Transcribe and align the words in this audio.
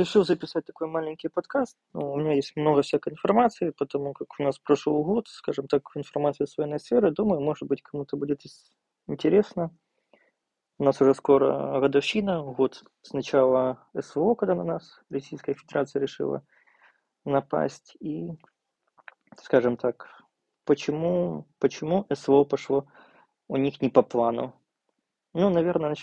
решил 0.00 0.24
записать 0.24 0.64
такой 0.64 0.88
маленький 0.88 1.28
подкаст. 1.28 1.76
Ну, 1.92 2.12
у 2.12 2.16
меня 2.16 2.34
есть 2.34 2.56
много 2.56 2.82
всякой 2.82 3.12
информации, 3.12 3.70
потому 3.70 4.14
как 4.14 4.28
у 4.38 4.42
нас 4.42 4.58
прошел 4.58 5.02
год, 5.04 5.28
скажем 5.28 5.68
так, 5.68 5.82
информации 5.94 6.46
с 6.46 6.56
военной 6.56 6.80
сферы. 6.80 7.10
Думаю, 7.12 7.40
может 7.40 7.68
быть, 7.68 7.82
кому-то 7.82 8.16
будет 8.16 8.42
интересно. 9.06 9.70
У 10.78 10.84
нас 10.84 11.00
уже 11.02 11.14
скоро 11.14 11.78
годовщина, 11.80 12.42
год 12.42 12.82
с 13.02 13.12
начала 13.12 13.86
СВО, 13.98 14.34
когда 14.34 14.54
на 14.54 14.64
нас 14.64 15.02
Российская 15.10 15.52
Федерация 15.54 16.00
решила 16.00 16.42
напасть. 17.26 17.94
И, 18.00 18.30
скажем 19.36 19.76
так, 19.76 20.08
почему, 20.64 21.46
почему 21.58 22.06
СВО 22.10 22.44
пошло 22.44 22.86
у 23.48 23.56
них 23.56 23.82
не 23.82 23.90
по 23.90 24.02
плану? 24.02 24.54
Ну, 25.34 25.50
наверное, 25.50 25.94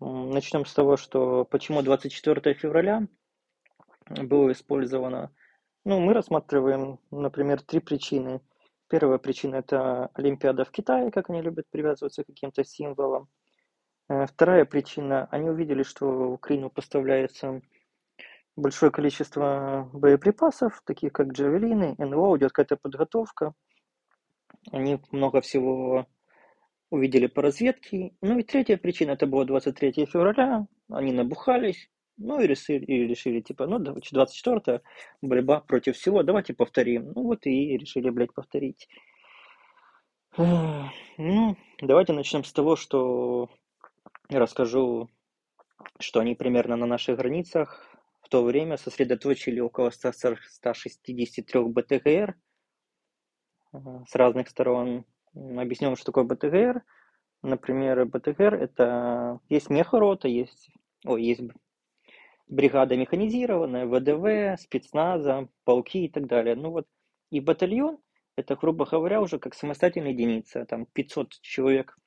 начнем 0.00 0.66
с 0.66 0.74
того, 0.74 0.96
что 0.96 1.44
почему 1.44 1.82
24 1.82 2.54
февраля 2.54 3.06
было 4.08 4.52
использовано. 4.52 5.32
Ну, 5.84 6.00
мы 6.00 6.14
рассматриваем, 6.14 6.98
например, 7.10 7.62
три 7.62 7.80
причины. 7.80 8.40
Первая 8.88 9.18
причина– 9.18 9.56
это 9.56 10.10
Олимпиада 10.14 10.64
в 10.64 10.70
Китае, 10.70 11.10
как 11.10 11.30
они 11.30 11.42
любят 11.42 11.66
привязываться 11.70 12.22
к 12.22 12.26
каким-то 12.26 12.64
символам. 12.64 13.28
Э, 14.08 14.26
вторая 14.26 14.64
причина– 14.64 15.28
они 15.30 15.50
увидели, 15.50 15.82
что 15.82 16.06
в 16.06 16.32
Украину 16.34 16.70
поставляется 16.70 17.60
большое 18.56 18.90
количество 18.90 19.90
боеприпасов, 19.92 20.82
таких 20.84 21.12
как 21.12 21.32
джавелины, 21.32 21.94
НЛО, 21.98 22.38
идет 22.38 22.52
какая-то 22.52 22.76
подготовка. 22.76 23.54
Они 24.72 25.00
много 25.12 25.40
всего 25.40 26.06
увидели 26.90 27.26
по 27.26 27.42
разведке. 27.42 28.12
Ну 28.20 28.38
и 28.38 28.42
третья 28.42 28.76
причина, 28.76 29.12
это 29.12 29.26
было 29.26 29.44
23 29.44 30.06
февраля, 30.06 30.66
они 30.90 31.12
набухались, 31.12 31.90
ну 32.16 32.40
и 32.40 32.46
решили, 32.46 32.84
и 32.84 33.06
решили 33.06 33.40
типа, 33.40 33.66
ну, 33.66 33.78
24 33.78 34.82
борьба 35.22 35.60
против 35.60 35.96
всего, 35.96 36.22
давайте 36.22 36.54
повторим. 36.54 37.12
Ну 37.14 37.22
вот 37.22 37.46
и 37.46 37.76
решили, 37.76 38.10
блядь, 38.10 38.32
повторить. 38.32 38.88
Ну, 40.38 41.56
давайте 41.80 42.12
начнем 42.12 42.44
с 42.44 42.52
того, 42.52 42.76
что 42.76 43.48
расскажу, 44.28 45.08
что 45.98 46.20
они 46.20 46.34
примерно 46.34 46.76
на 46.76 46.86
наших 46.86 47.16
границах 47.16 47.82
в 48.22 48.28
то 48.28 48.42
время 48.42 48.76
сосредоточили 48.76 49.60
около 49.60 49.90
163 49.90 51.44
БТГР 51.54 52.34
с 53.72 54.14
разных 54.14 54.48
сторон. 54.48 55.04
Объясню, 55.34 55.94
что 55.96 56.06
такое 56.06 56.24
БТГР. 56.24 56.82
Например, 57.42 58.04
БТГР 58.04 58.54
это 58.54 59.38
есть 59.48 59.70
мехорота, 59.70 60.28
есть, 60.28 60.70
ой, 61.04 61.22
есть 61.22 61.42
бригада 62.48 62.96
механизированная, 62.96 63.86
ВДВ, 63.86 64.60
спецназа, 64.60 65.48
полки 65.64 66.04
и 66.04 66.08
так 66.08 66.26
далее. 66.26 66.54
Ну 66.54 66.70
вот, 66.70 66.86
и 67.30 67.40
батальон, 67.40 67.98
это, 68.36 68.56
грубо 68.56 68.86
говоря, 68.86 69.20
уже 69.20 69.38
как 69.38 69.54
самостоятельная 69.54 70.12
единица, 70.12 70.64
там 70.66 70.86
500 70.86 71.40
человек 71.40 71.98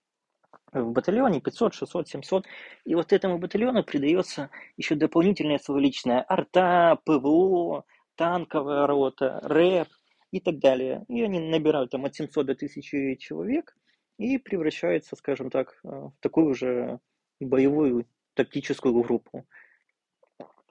в 0.72 0.92
батальоне, 0.92 1.42
500, 1.42 1.74
600, 1.74 2.08
700. 2.08 2.46
И 2.86 2.96
вот 2.96 3.12
этому 3.14 3.38
батальону 3.40 3.84
придается 3.84 4.50
еще 4.78 4.96
дополнительная 4.96 5.58
свое 5.60 5.82
личное 5.82 6.24
арта, 6.28 7.00
ПВО, 7.06 7.86
танковая 8.16 8.88
рота, 8.88 9.40
рэп 9.44 9.88
и 10.32 10.40
так 10.40 10.60
далее. 10.60 11.06
И 11.08 11.22
они 11.22 11.40
набирают 11.40 11.92
там 11.92 12.06
от 12.06 12.16
700 12.16 12.46
до 12.46 12.54
1000 12.54 13.16
человек 13.18 13.76
и 14.18 14.38
превращаются, 14.38 15.16
скажем 15.16 15.50
так, 15.50 15.80
э, 15.84 15.88
в 15.88 16.14
такую 16.20 16.54
же 16.54 17.00
боевую 17.40 18.06
тактическую 18.36 18.94
группу. 19.02 19.46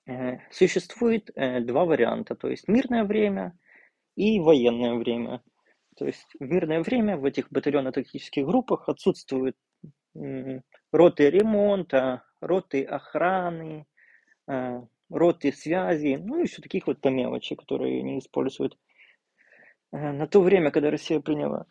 Э, 0.09 0.39
существует 0.51 1.31
э, 1.35 1.61
два 1.61 1.85
варианта, 1.85 2.35
то 2.35 2.49
есть 2.49 2.67
мирное 2.67 3.05
время 3.05 3.53
и 4.17 4.41
военное 4.41 4.95
время. 4.95 5.43
То 5.99 6.07
есть 6.07 6.27
в 6.41 6.45
мирное 6.45 6.83
время 6.83 7.19
в 7.19 7.27
этих 7.27 7.51
батальонно-тактических 7.53 8.47
группах 8.47 8.89
отсутствуют 8.89 9.57
роты 10.93 11.31
ремонта, 11.31 12.25
роты 12.41 12.85
охраны, 12.85 13.87
э, 14.49 14.81
роты 15.11 15.53
связи, 15.53 16.17
ну 16.17 16.39
и 16.39 16.45
еще 16.45 16.63
таких 16.63 16.87
вот 16.87 17.03
по 17.03 17.09
мелочи, 17.09 17.55
которые 17.55 18.03
не 18.03 18.19
используют. 18.19 18.79
На 19.93 20.27
то 20.27 20.41
время, 20.41 20.71
когда 20.71 20.91
Россия 20.91 21.21
приняла 21.21 21.67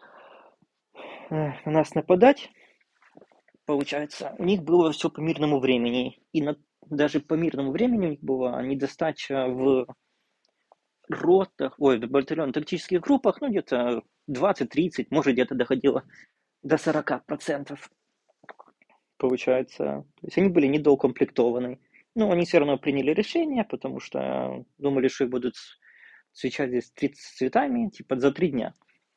на 1.29 1.59
нас 1.66 1.94
нападать, 1.94 2.50
получается, 3.66 4.35
у 4.38 4.44
них 4.44 4.63
было 4.63 4.91
все 4.91 5.09
по 5.09 5.19
мирному 5.19 5.59
времени. 5.59 6.19
И 6.31 6.41
на 6.41 6.56
даже 6.89 7.19
по 7.19 7.33
мирному 7.33 7.71
времени 7.71 8.05
у 8.05 8.09
них 8.11 8.19
была 8.21 8.61
недостача 8.61 9.47
в 9.47 9.87
ротах, 11.09 11.75
ой, 11.77 11.99
в 11.99 12.09
батальон 12.09 12.51
тактических 12.51 13.01
группах, 13.01 13.41
ну, 13.41 13.49
где-то 13.49 14.03
20-30, 14.29 15.07
может, 15.09 15.33
где-то 15.33 15.55
доходило 15.55 16.03
до 16.63 16.75
40%. 16.75 17.77
Получается, 19.17 20.05
то 20.19 20.27
есть 20.27 20.37
они 20.37 20.49
были 20.49 20.67
недоукомплектованы. 20.67 21.79
Но 22.15 22.31
они 22.31 22.45
все 22.45 22.57
равно 22.57 22.77
приняли 22.77 23.11
решение, 23.11 23.63
потому 23.63 23.99
что 23.99 24.65
думали, 24.79 25.07
что 25.07 25.25
их 25.25 25.29
будут 25.29 25.55
встречать 26.31 26.69
здесь 26.69 26.91
30 26.91 27.19
цветами, 27.19 27.89
типа 27.89 28.19
за 28.19 28.31
три 28.31 28.49
дня. 28.49 28.73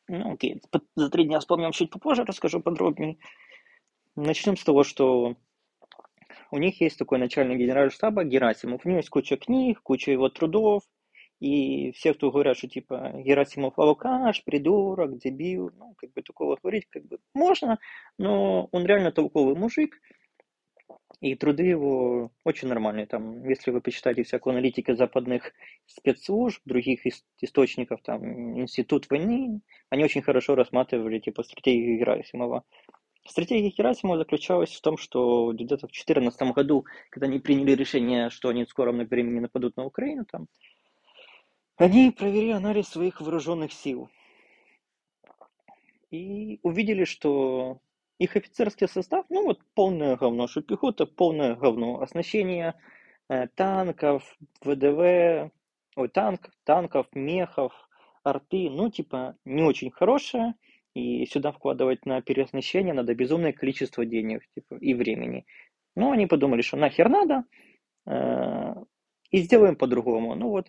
Ну, 0.06 0.34
окей, 0.34 0.60
за 0.96 1.08
три 1.08 1.24
дня 1.24 1.40
вспомним 1.40 1.72
чуть 1.72 1.90
попозже, 1.90 2.24
расскажу 2.24 2.60
подробнее. 2.60 3.16
Начнем 4.16 4.56
с 4.56 4.64
того, 4.64 4.84
что 4.84 5.36
у 6.50 6.58
них 6.58 6.80
есть 6.80 6.98
такой 6.98 7.18
начальник 7.18 7.58
генерального 7.58 7.90
штаба 7.90 8.24
Герасимов. 8.24 8.84
У 8.84 8.88
него 8.88 8.98
есть 8.98 9.10
куча 9.10 9.36
книг, 9.36 9.80
куча 9.82 10.10
его 10.10 10.28
трудов. 10.28 10.82
И 11.40 11.92
все, 11.92 12.12
кто 12.12 12.30
говорят, 12.30 12.58
что 12.58 12.68
типа 12.68 13.12
Герасимов 13.14 13.78
алкаш, 13.78 14.44
придурок, 14.44 15.16
дебил, 15.18 15.70
ну, 15.78 15.94
как 15.96 16.12
бы 16.12 16.22
такого 16.22 16.58
говорить 16.62 16.86
как 16.90 17.06
бы 17.06 17.18
можно, 17.34 17.78
но 18.18 18.68
он 18.72 18.84
реально 18.84 19.10
толковый 19.10 19.54
мужик, 19.54 19.98
и 21.20 21.34
труды 21.34 21.64
его 21.64 22.30
очень 22.44 22.68
нормальные. 22.68 23.06
Там, 23.06 23.46
если 23.48 23.70
вы 23.70 23.80
почитаете 23.80 24.22
всякую 24.22 24.52
аналитику 24.52 24.94
западных 24.94 25.52
спецслужб, 25.86 26.62
других 26.64 27.00
источников, 27.40 28.00
там, 28.02 28.60
Институт 28.60 29.08
войны, 29.10 29.60
они 29.90 30.04
очень 30.04 30.22
хорошо 30.22 30.54
рассматривали 30.54 31.18
типа 31.18 31.42
стратегию 31.42 31.98
Герасимова. 31.98 32.64
Стратегия 33.26 33.70
Герасимова 33.70 34.18
заключалась 34.18 34.74
в 34.74 34.80
том, 34.80 34.96
что 34.96 35.52
где-то 35.52 35.86
в 35.86 35.92
2014 35.92 36.42
году, 36.52 36.86
когда 37.10 37.26
они 37.26 37.38
приняли 37.38 37.72
решение, 37.72 38.30
что 38.30 38.48
они 38.48 38.64
в 38.64 38.68
скором 38.70 38.98
времени 39.04 39.40
нападут 39.40 39.76
на 39.76 39.84
Украину, 39.84 40.24
там, 40.24 40.48
они 41.76 42.10
провели 42.10 42.50
анализ 42.50 42.88
своих 42.88 43.20
вооруженных 43.20 43.72
сил. 43.72 44.10
И 46.10 46.58
увидели, 46.62 47.04
что 47.04 47.80
их 48.18 48.36
офицерский 48.36 48.86
состав, 48.86 49.24
ну 49.30 49.46
вот 49.46 49.60
полное 49.74 50.16
говно, 50.16 50.46
что 50.46 50.60
пехота 50.60 51.06
полное 51.06 51.54
говно. 51.54 52.02
Оснащение 52.02 52.74
э, 53.28 53.46
танков, 53.54 54.36
ВДВ, 54.62 55.50
ой, 55.96 56.08
танк, 56.12 56.50
танков, 56.64 57.06
мехов, 57.12 57.72
арты, 58.24 58.68
ну 58.68 58.90
типа 58.90 59.36
не 59.46 59.62
очень 59.62 59.90
хорошее. 59.90 60.54
И 60.94 61.24
сюда 61.26 61.52
вкладывать 61.52 62.04
на 62.04 62.20
переоснащение 62.20 62.92
надо 62.92 63.14
безумное 63.14 63.52
количество 63.52 64.04
денег 64.04 64.42
типа, 64.54 64.74
и 64.74 64.94
времени. 64.94 65.46
Ну, 65.94 66.10
они 66.10 66.26
подумали, 66.26 66.62
что 66.62 66.76
нахер 66.76 67.08
надо, 67.08 67.44
э, 68.06 68.74
и 69.30 69.38
сделаем 69.38 69.76
по-другому. 69.76 70.34
Ну 70.34 70.48
вот, 70.48 70.66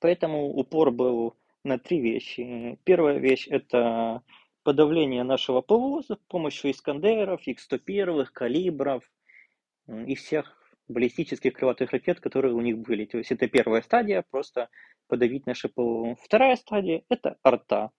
поэтому 0.00 0.46
упор 0.48 0.90
был 0.90 1.36
на 1.64 1.78
три 1.78 2.00
вещи. 2.00 2.78
Первая 2.84 3.18
вещь– 3.18 3.46
это 3.50 4.22
подавление 4.62 5.24
нашего 5.24 5.60
ПВО 5.60 6.02
с 6.02 6.16
помощью 6.28 6.70
Искандеров, 6.70 7.42
Х-101, 7.44 8.26
калибров 8.32 9.02
и 9.88 10.14
всех 10.14 10.56
баллистических 10.88 11.52
крылатых 11.52 11.92
ракет, 11.92 12.20
которые 12.20 12.54
у 12.54 12.60
них 12.60 12.78
были. 12.78 13.04
То 13.04 13.18
есть 13.18 13.30
это 13.30 13.48
первая 13.48 13.82
стадия, 13.82 14.24
просто 14.30 14.68
подавить 15.08 15.46
наше 15.46 15.68
ПВО. 15.68 16.16
Вторая 16.22 16.56
стадия– 16.56 17.02
это 17.08 17.36
арта 17.42 17.90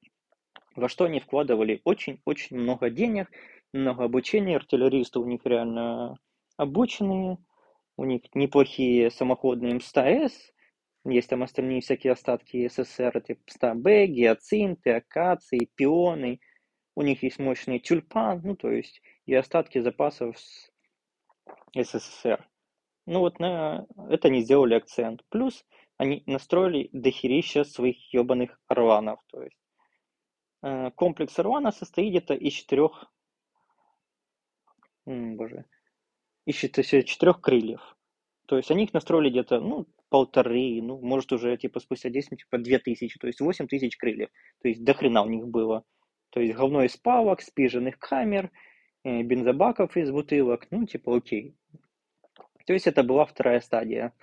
во 0.76 0.90
что 0.90 1.06
они 1.06 1.20
вкладывали 1.20 1.82
очень-очень 1.84 2.58
много 2.58 2.90
денег, 2.90 3.30
много 3.74 4.04
обучения. 4.06 4.58
Артиллеристы 4.58 5.20
у 5.20 5.26
них 5.26 5.42
реально 5.46 6.18
обученные, 6.58 7.38
у 7.98 8.06
них 8.06 8.22
неплохие 8.34 9.12
самоходные 9.12 9.76
МСТ-С, 9.76 10.52
есть 11.06 11.30
там 11.30 11.42
остальные 11.42 11.82
всякие 11.82 12.14
остатки 12.14 12.68
СССР, 12.68 13.22
типа 13.22 13.42
МСТ-Б, 13.48 14.06
гиацинты, 14.08 14.92
акации, 14.92 15.70
пионы. 15.76 16.40
У 16.96 17.02
них 17.02 17.24
есть 17.24 17.40
мощный 17.40 17.80
тюльпан, 17.80 18.42
ну 18.44 18.56
то 18.56 18.70
есть 18.70 19.02
и 19.26 19.34
остатки 19.34 19.80
запасов 19.80 20.38
с 20.38 20.70
СССР. 21.76 22.48
Ну 23.08 23.20
вот 23.20 23.40
на 23.40 23.88
это 24.10 24.28
они 24.28 24.42
сделали 24.42 24.76
акцент. 24.76 25.22
Плюс 25.30 25.66
они 25.98 26.22
настроили 26.28 26.90
дохерища 26.92 27.64
своих 27.64 28.14
ебаных 28.14 28.60
орланов. 28.68 29.20
То 29.32 29.42
есть 29.42 29.58
комплекс 30.96 31.38
Руана 31.40 31.72
состоит 31.72 32.12
где-то 32.12 32.34
из 32.34 32.54
четырех, 32.54 33.12
боже, 35.06 35.66
из 36.46 36.56
четырех 36.56 37.42
крыльев. 37.42 37.98
То 38.48 38.58
есть 38.58 38.70
они 38.70 38.84
их 38.84 38.94
настроили 38.94 39.30
где-то, 39.30 39.60
ну, 39.60 39.88
полторы, 40.10 40.82
ну, 40.82 41.00
может, 41.00 41.32
уже, 41.32 41.56
типа, 41.58 41.80
спустя 41.80 42.10
10, 42.10 42.38
типа, 42.38 42.58
две 42.58 42.80
тысячи, 42.80 43.18
то 43.18 43.28
есть 43.28 43.40
восемь 43.40 43.68
тысяч 43.68 43.96
крыльев. 43.96 44.30
То 44.62 44.68
есть 44.68 44.84
до 44.84 44.94
хрена 44.94 45.24
у 45.24 45.30
них 45.30 45.48
было. 45.48 45.86
То 46.32 46.42
есть 46.42 46.54
говно 46.54 46.84
из 46.84 46.98
палок, 46.98 47.42
спиженных 47.42 47.98
камер, 47.98 48.52
э, 49.04 49.22
бензобаков 49.22 49.96
из 49.96 50.12
бутылок, 50.12 50.68
ну, 50.70 50.86
типа, 50.86 51.16
окей. 51.16 51.56
То 52.66 52.74
есть 52.74 52.88
это 52.88 53.04
была 53.04 53.26
вторая 53.26 53.62
стадия. 53.62 54.14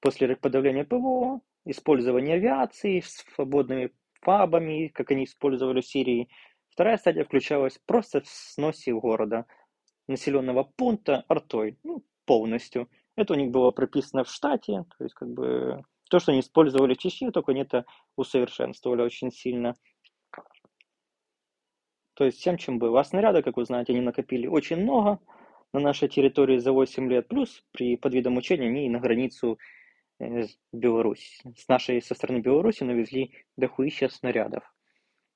После 0.00 0.36
подавления 0.36 0.84
ПВО, 0.84 1.40
использования 1.66 2.34
авиации 2.34 3.00
свободными 3.00 3.92
фабами, 4.26 4.88
как 4.88 5.12
они 5.12 5.24
использовали 5.24 5.80
в 5.80 5.86
Сирии. 5.86 6.28
Вторая 6.70 6.98
стадия 6.98 7.24
включалась 7.24 7.78
просто 7.86 8.22
в 8.22 8.26
сносе 8.26 8.92
города, 8.92 9.46
населенного 10.08 10.64
пункта 10.64 11.24
артой, 11.28 11.78
ну, 11.84 12.04
полностью. 12.24 12.88
Это 13.14 13.34
у 13.34 13.36
них 13.36 13.50
было 13.50 13.70
прописано 13.70 14.24
в 14.24 14.28
штате, 14.28 14.84
то 14.98 15.04
есть 15.04 15.14
как 15.14 15.28
бы 15.28 15.84
то, 16.10 16.18
что 16.18 16.32
они 16.32 16.40
использовали 16.40 16.94
в 16.94 16.98
Чечне, 16.98 17.30
только 17.30 17.52
они 17.52 17.62
это 17.62 17.86
усовершенствовали 18.16 19.02
очень 19.02 19.30
сильно. 19.30 19.74
То 22.14 22.24
есть 22.24 22.38
всем, 22.38 22.56
чем 22.58 22.78
было. 22.78 23.00
А 23.00 23.04
снаряда, 23.04 23.42
как 23.42 23.56
вы 23.56 23.64
знаете, 23.64 23.92
они 23.92 24.02
накопили 24.02 24.48
очень 24.48 24.78
много 24.78 25.20
на 25.72 25.80
нашей 25.80 26.08
территории 26.08 26.58
за 26.58 26.72
8 26.72 27.08
лет. 27.08 27.28
Плюс 27.28 27.62
при 27.72 27.96
подвидом 27.96 28.36
учения 28.36 28.66
они 28.66 28.88
на 28.88 28.98
границу 28.98 29.58
с 30.18 30.56
Беларусь. 30.72 31.42
С 31.56 31.68
нашей, 31.68 32.00
со 32.02 32.14
стороны 32.14 32.38
Беларуси 32.38 32.84
навезли 32.84 33.32
дохуища 33.56 34.08
снарядов. 34.08 34.64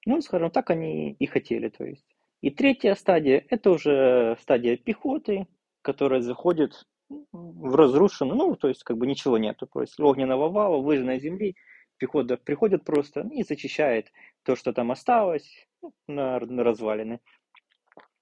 Ну, 0.07 0.21
скажем 0.21 0.51
так, 0.51 0.71
они 0.71 1.13
и 1.13 1.27
хотели. 1.27 1.69
То 1.69 1.85
есть. 1.85 2.07
И 2.41 2.51
третья 2.51 2.95
стадия, 2.95 3.45
это 3.51 3.71
уже 3.71 4.37
стадия 4.41 4.77
пехоты, 4.77 5.47
которая 5.83 6.21
заходит 6.21 6.87
в 7.33 7.75
разрушенную, 7.75 8.37
ну, 8.37 8.57
то 8.57 8.69
есть 8.69 8.85
как 8.85 8.97
бы 8.97 9.07
ничего 9.07 9.37
нету. 9.37 9.67
То 9.67 9.83
есть 9.83 9.99
огненного 9.99 10.49
вала, 10.49 10.81
выжженной 10.81 11.21
земли, 11.21 11.57
пехота 11.99 12.37
приходит 12.37 12.85
просто 12.85 13.29
и 13.33 13.43
зачищает 13.43 14.11
то, 14.45 14.57
что 14.57 14.73
там 14.73 14.91
осталось, 14.91 15.69
ну, 15.83 15.93
на, 16.07 16.41
на 16.41 16.65
развалины. 16.65 17.21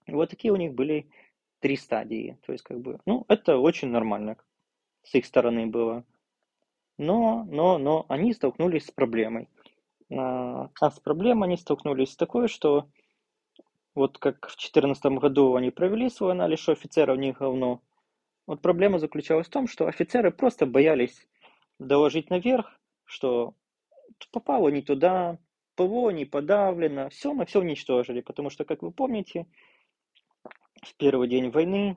Вот 0.08 0.30
такие 0.30 0.52
у 0.52 0.56
них 0.56 0.72
были 0.72 1.10
три 1.60 1.76
стадии. 1.76 2.38
То 2.46 2.52
есть, 2.52 2.64
как 2.64 2.80
бы, 2.80 2.98
ну, 3.06 3.24
это 3.28 3.58
очень 3.58 3.88
нормально 3.88 4.36
с 5.04 5.14
их 5.14 5.26
стороны 5.26 5.66
было. 5.66 6.04
Но, 6.98 7.44
но, 7.44 7.78
но 7.78 8.04
они 8.08 8.34
столкнулись 8.34 8.86
с 8.86 8.90
проблемой. 8.90 9.48
А, 10.12 10.68
а 10.80 10.90
с 10.90 11.00
проблемой 11.00 11.48
они 11.48 11.56
столкнулись 11.56 12.12
с 12.12 12.16
такой, 12.16 12.48
что 12.48 12.88
вот 13.94 14.18
как 14.18 14.46
в 14.46 14.56
2014 14.56 15.04
году 15.18 15.54
они 15.54 15.70
провели 15.70 16.08
свой 16.10 16.32
анализ, 16.32 16.60
что 16.60 16.72
офицеров 16.72 17.16
у 17.16 17.20
них 17.20 17.38
говно. 17.38 17.80
Вот 18.46 18.62
проблема 18.62 18.98
заключалась 18.98 19.46
в 19.46 19.50
том, 19.50 19.68
что 19.68 19.86
офицеры 19.86 20.30
просто 20.30 20.66
боялись 20.66 21.26
доложить 21.78 22.30
наверх, 22.30 22.78
что 23.04 23.54
попало 24.32 24.68
не 24.68 24.82
туда, 24.82 25.38
ПВО 25.74 26.10
не 26.10 26.24
подавлено, 26.24 27.08
все, 27.10 27.32
мы 27.32 27.46
все 27.46 27.60
уничтожили, 27.60 28.20
потому 28.20 28.50
что, 28.50 28.64
как 28.64 28.82
вы 28.82 28.90
помните, 28.90 29.46
в 30.82 30.94
первый 30.96 31.28
день 31.28 31.50
войны 31.50 31.96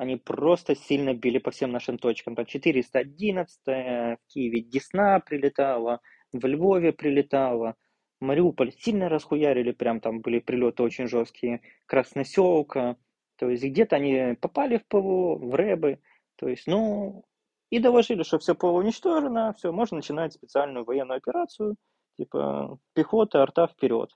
они 0.00 0.16
просто 0.16 0.74
сильно 0.74 1.12
били 1.12 1.36
по 1.36 1.50
всем 1.50 1.72
нашим 1.72 1.98
точкам. 1.98 2.34
Там 2.34 2.46
411 2.46 3.60
в 3.66 4.18
Киеве 4.28 4.62
Десна 4.62 5.20
прилетала, 5.20 6.00
в 6.32 6.46
Львове 6.46 6.94
прилетала, 6.94 7.76
Мариуполь 8.18 8.72
сильно 8.72 9.10
расхуярили, 9.10 9.72
прям 9.72 10.00
там 10.00 10.22
были 10.22 10.38
прилеты 10.38 10.82
очень 10.82 11.06
жесткие, 11.06 11.60
Красноселка, 11.84 12.96
то 13.36 13.50
есть 13.50 13.62
где-то 13.62 13.96
они 13.96 14.36
попали 14.40 14.78
в 14.78 14.86
ПВО, 14.86 15.36
в 15.36 15.54
рэбы, 15.54 16.00
то 16.36 16.48
есть, 16.48 16.66
ну, 16.66 17.22
и 17.68 17.78
доложили, 17.78 18.22
что 18.22 18.38
все 18.38 18.54
ПВО 18.54 18.78
уничтожено, 18.78 19.52
все, 19.52 19.70
можно 19.70 19.98
начинать 19.98 20.32
специальную 20.32 20.86
военную 20.86 21.18
операцию, 21.18 21.76
типа 22.16 22.78
пехота, 22.94 23.42
арта 23.42 23.66
вперед. 23.66 24.10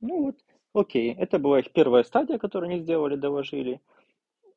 Ну 0.00 0.24
вот, 0.24 0.40
окей, 0.72 1.14
это 1.14 1.38
была 1.38 1.60
их 1.60 1.72
первая 1.72 2.02
стадия, 2.02 2.38
которую 2.38 2.70
они 2.70 2.80
сделали, 2.80 3.16
доложили. 3.16 3.80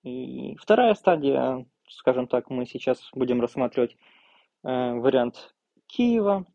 И 0.03 0.55
вторая 0.57 0.93
стадия, 0.93 1.65
скажем 1.89 2.27
так, 2.27 2.49
мы 2.49 2.65
сейчас 2.65 3.09
будем 3.13 3.41
рассматривать 3.41 3.97
э, 4.63 4.93
вариант 4.93 5.55
Киева. 5.87 6.45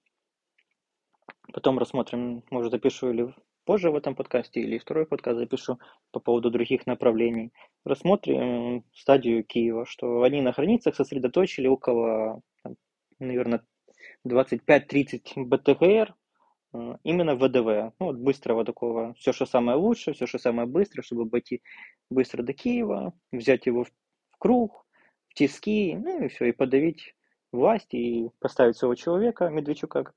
Потом 1.52 1.78
рассмотрим, 1.78 2.44
может, 2.50 2.70
запишу 2.70 3.10
или 3.10 3.34
позже 3.64 3.90
в 3.90 3.96
этом 3.96 4.14
подкасте, 4.14 4.60
или 4.60 4.78
второй 4.78 5.06
подкаст 5.06 5.38
запишу 5.38 5.78
по 6.12 6.20
поводу 6.20 6.50
других 6.50 6.86
направлений. 6.86 7.52
Рассмотрим 7.84 8.84
стадию 8.92 9.44
Киева, 9.44 9.86
что 9.86 10.22
они 10.22 10.40
на 10.40 10.52
границах 10.52 10.94
сосредоточили 10.94 11.66
около, 11.66 12.40
наверное, 13.18 13.64
25-30 14.26 15.44
БТГР, 15.44 16.14
именно 16.72 17.34
ВДВ, 17.34 17.94
ну, 17.98 18.06
вот 18.06 18.16
быстрого 18.16 18.64
такого, 18.64 19.14
все, 19.14 19.32
что 19.32 19.46
самое 19.46 19.76
лучшее, 19.76 20.14
все, 20.14 20.26
что 20.26 20.38
самое 20.38 20.68
быстрое, 20.68 21.02
чтобы 21.02 21.28
пойти 21.28 21.62
быстро 22.10 22.42
до 22.42 22.52
Киева, 22.52 23.12
взять 23.32 23.66
его 23.66 23.84
в 23.84 23.90
круг, 24.38 24.86
в 25.28 25.34
тиски, 25.34 25.96
ну 25.96 26.24
и 26.24 26.28
все, 26.28 26.46
и 26.46 26.52
подавить 26.52 27.14
власть, 27.52 27.92
и 27.94 28.30
поставить 28.38 28.76
своего 28.76 28.94
человека, 28.94 29.48
Медведчука, 29.48 30.12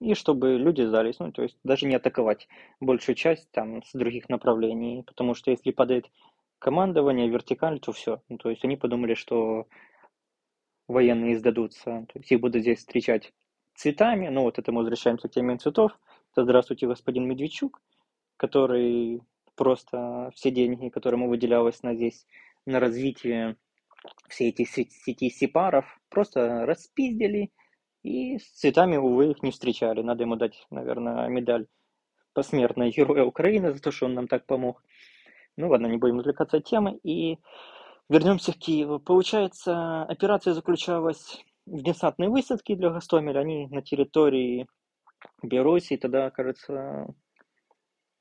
и 0.00 0.14
чтобы 0.14 0.58
люди 0.58 0.82
сдались, 0.82 1.20
ну, 1.20 1.30
то 1.30 1.42
есть 1.42 1.56
даже 1.62 1.86
не 1.86 1.94
атаковать 1.94 2.48
большую 2.80 3.14
часть 3.14 3.48
там 3.52 3.84
с 3.84 3.92
других 3.92 4.28
направлений, 4.28 5.04
потому 5.04 5.34
что 5.34 5.52
если 5.52 5.70
падает 5.70 6.10
командование, 6.58 7.28
вертикаль, 7.28 7.78
то 7.78 7.92
все. 7.92 8.20
Ну, 8.28 8.36
то 8.38 8.50
есть 8.50 8.64
они 8.64 8.76
подумали, 8.76 9.14
что 9.14 9.68
военные 10.88 11.38
сдадутся, 11.38 12.06
то 12.08 12.18
есть 12.18 12.32
их 12.32 12.40
будут 12.40 12.62
здесь 12.62 12.80
встречать 12.80 13.32
цветами, 13.74 14.28
ну 14.28 14.42
вот 14.42 14.58
это 14.58 14.72
мы 14.72 14.78
возвращаемся 14.78 15.28
к 15.28 15.32
теме 15.32 15.56
цветов, 15.58 15.92
это 16.32 16.44
здравствуйте, 16.44 16.86
господин 16.86 17.28
Медведчук, 17.28 17.80
который 18.36 19.22
просто 19.54 20.30
все 20.34 20.50
деньги, 20.50 20.88
которые 20.88 21.20
ему 21.20 21.28
выделялось 21.28 21.82
на 21.82 21.94
здесь, 21.94 22.26
на 22.66 22.80
развитие 22.80 23.56
всей 24.28 24.50
эти 24.50 24.64
сети 24.64 25.30
сепаров, 25.30 25.84
просто 26.08 26.66
распиздили, 26.66 27.50
и 28.02 28.38
с 28.38 28.50
цветами, 28.52 28.96
увы, 28.96 29.30
их 29.30 29.42
не 29.42 29.52
встречали. 29.52 30.02
Надо 30.02 30.24
ему 30.24 30.36
дать, 30.36 30.66
наверное, 30.70 31.28
медаль 31.28 31.66
посмертной 32.32 32.90
Героя 32.90 33.24
Украины 33.24 33.72
за 33.72 33.80
то, 33.80 33.92
что 33.92 34.06
он 34.06 34.14
нам 34.14 34.26
так 34.26 34.46
помог. 34.46 34.82
Ну 35.56 35.68
ладно, 35.68 35.86
не 35.86 35.98
будем 35.98 36.18
отвлекаться 36.18 36.56
от 36.56 36.64
темы. 36.64 36.98
И 37.04 37.38
вернемся 38.08 38.52
к 38.52 38.56
Киеву. 38.56 38.98
Получается, 38.98 40.02
операция 40.02 40.54
заключалась 40.54 41.44
в 41.66 41.82
десантной 41.82 42.28
высадке 42.28 42.76
для 42.76 42.90
Гастомеля. 42.90 43.40
Они 43.40 43.66
на 43.68 43.82
территории 43.82 44.66
Белоруссии 45.42 45.96
тогда, 45.96 46.30
кажется, 46.30 47.14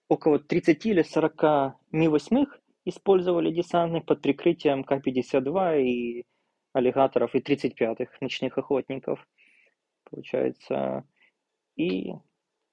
около 0.10 0.40
30 0.40 0.86
или 0.86 1.02
40 1.02 1.76
Ми-8 1.92 2.46
использовали 2.86 3.52
десантных 3.52 4.06
под 4.06 4.22
прикрытием 4.22 4.84
К-52 4.84 5.82
и 5.84 6.26
аллигаторов 6.74 7.36
и 7.36 7.40
35-х 7.40 8.12
ночных 8.22 8.58
охотников 8.58 9.26
получается. 10.12 11.06
И 11.76 12.14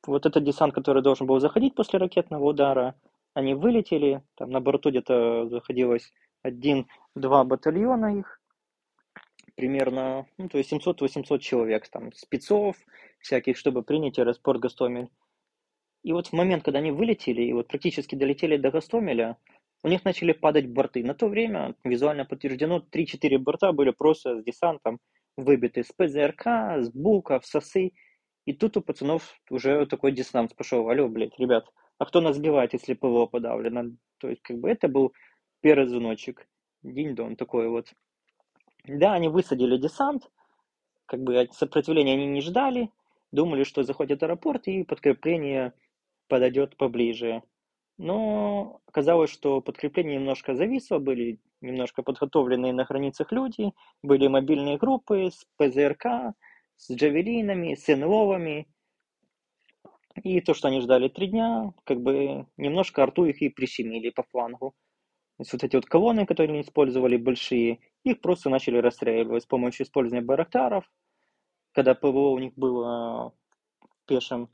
вот 0.06 0.26
этот 0.26 0.44
десант, 0.44 0.74
который 0.74 1.02
должен 1.02 1.26
был 1.26 1.40
заходить 1.40 1.74
после 1.74 1.98
ракетного 1.98 2.44
удара, 2.44 2.94
они 3.34 3.54
вылетели, 3.54 4.22
там 4.36 4.50
на 4.50 4.60
борту 4.60 4.90
где-то 4.90 5.48
заходилось 5.48 6.12
один-два 6.42 7.44
батальона 7.44 8.18
их, 8.18 8.37
примерно, 9.58 10.24
ну, 10.38 10.48
то 10.48 10.56
есть 10.56 10.72
700-800 10.72 11.40
человек, 11.40 11.88
там, 11.88 12.12
спецов 12.12 12.76
всяких, 13.18 13.56
чтобы 13.56 13.82
принять 13.82 14.16
аэропорт 14.16 14.60
Гастомель. 14.60 15.08
И 16.04 16.12
вот 16.12 16.28
в 16.28 16.32
момент, 16.32 16.62
когда 16.62 16.78
они 16.78 16.92
вылетели 16.92 17.42
и 17.42 17.52
вот 17.52 17.66
практически 17.66 18.14
долетели 18.14 18.56
до 18.56 18.70
Гастомеля, 18.70 19.36
у 19.82 19.88
них 19.88 20.04
начали 20.04 20.30
падать 20.30 20.68
борты. 20.68 21.02
На 21.02 21.14
то 21.14 21.26
время 21.26 21.74
визуально 21.82 22.24
подтверждено 22.24 22.86
3-4 22.92 23.38
борта 23.38 23.72
были 23.72 23.90
просто 23.90 24.40
с 24.40 24.44
десантом 24.44 25.00
выбиты 25.36 25.82
с 25.82 25.90
ПЗРК, 25.92 26.46
с 26.78 26.90
Буков, 26.90 27.44
с 27.44 27.50
СОСы. 27.50 27.90
И 28.44 28.52
тут 28.52 28.76
у 28.76 28.80
пацанов 28.80 29.40
уже 29.50 29.86
такой 29.86 30.12
диссонанс 30.12 30.54
пошел. 30.54 30.88
Алло, 30.88 31.08
блядь, 31.08 31.36
ребят, 31.36 31.66
а 31.98 32.06
кто 32.06 32.20
нас 32.20 32.36
сбивает, 32.36 32.74
если 32.74 32.94
ПВО 32.94 33.26
подавлено? 33.26 33.96
То 34.18 34.30
есть, 34.30 34.42
как 34.42 34.58
бы, 34.58 34.70
это 34.70 34.86
был 34.86 35.12
первый 35.62 35.88
звоночек. 35.88 36.46
Динь-дон 36.84 37.34
такой 37.34 37.68
вот. 37.68 37.92
Да, 38.88 39.12
они 39.12 39.28
высадили 39.28 39.76
десант, 39.76 40.30
как 41.04 41.22
бы 41.22 41.46
сопротивления 41.52 42.14
они 42.14 42.26
не 42.26 42.40
ждали, 42.40 42.90
думали, 43.32 43.64
что 43.64 43.82
заходит 43.82 44.22
аэропорт 44.22 44.66
и 44.66 44.82
подкрепление 44.82 45.74
подойдет 46.26 46.76
поближе. 46.78 47.42
Но 47.98 48.80
оказалось, 48.86 49.30
что 49.30 49.60
подкрепление 49.60 50.16
немножко 50.16 50.54
зависло, 50.54 50.98
были 50.98 51.38
немножко 51.60 52.02
подготовленные 52.02 52.72
на 52.72 52.84
границах 52.84 53.30
люди, 53.30 53.72
были 54.02 54.26
мобильные 54.26 54.78
группы 54.78 55.30
с 55.30 55.44
ПЗРК, 55.56 56.34
с 56.76 56.90
джавелинами, 56.90 57.74
с 57.74 57.94
НЛОвами. 57.94 58.68
И 60.22 60.40
то, 60.40 60.54
что 60.54 60.68
они 60.68 60.80
ждали 60.80 61.08
три 61.08 61.26
дня, 61.26 61.72
как 61.84 62.00
бы 62.00 62.46
немножко 62.56 63.02
арту 63.02 63.26
их 63.26 63.42
и 63.42 63.50
прищемили 63.50 64.10
по 64.10 64.22
флангу. 64.22 64.74
То 65.38 65.42
есть 65.42 65.52
вот 65.52 65.62
эти 65.62 65.76
вот 65.76 65.86
колонны, 65.86 66.26
которые 66.26 66.52
они 66.52 66.62
использовали, 66.62 67.16
большие, 67.16 67.78
их 68.02 68.20
просто 68.20 68.50
начали 68.50 68.78
расстреливать 68.78 69.44
с 69.44 69.46
помощью 69.46 69.86
использования 69.86 70.26
барактаров. 70.26 70.84
Когда 71.72 71.94
ПВО 71.94 72.30
у 72.30 72.38
них 72.40 72.54
было 72.56 73.32
в 73.80 74.06
пешем, 74.06 74.48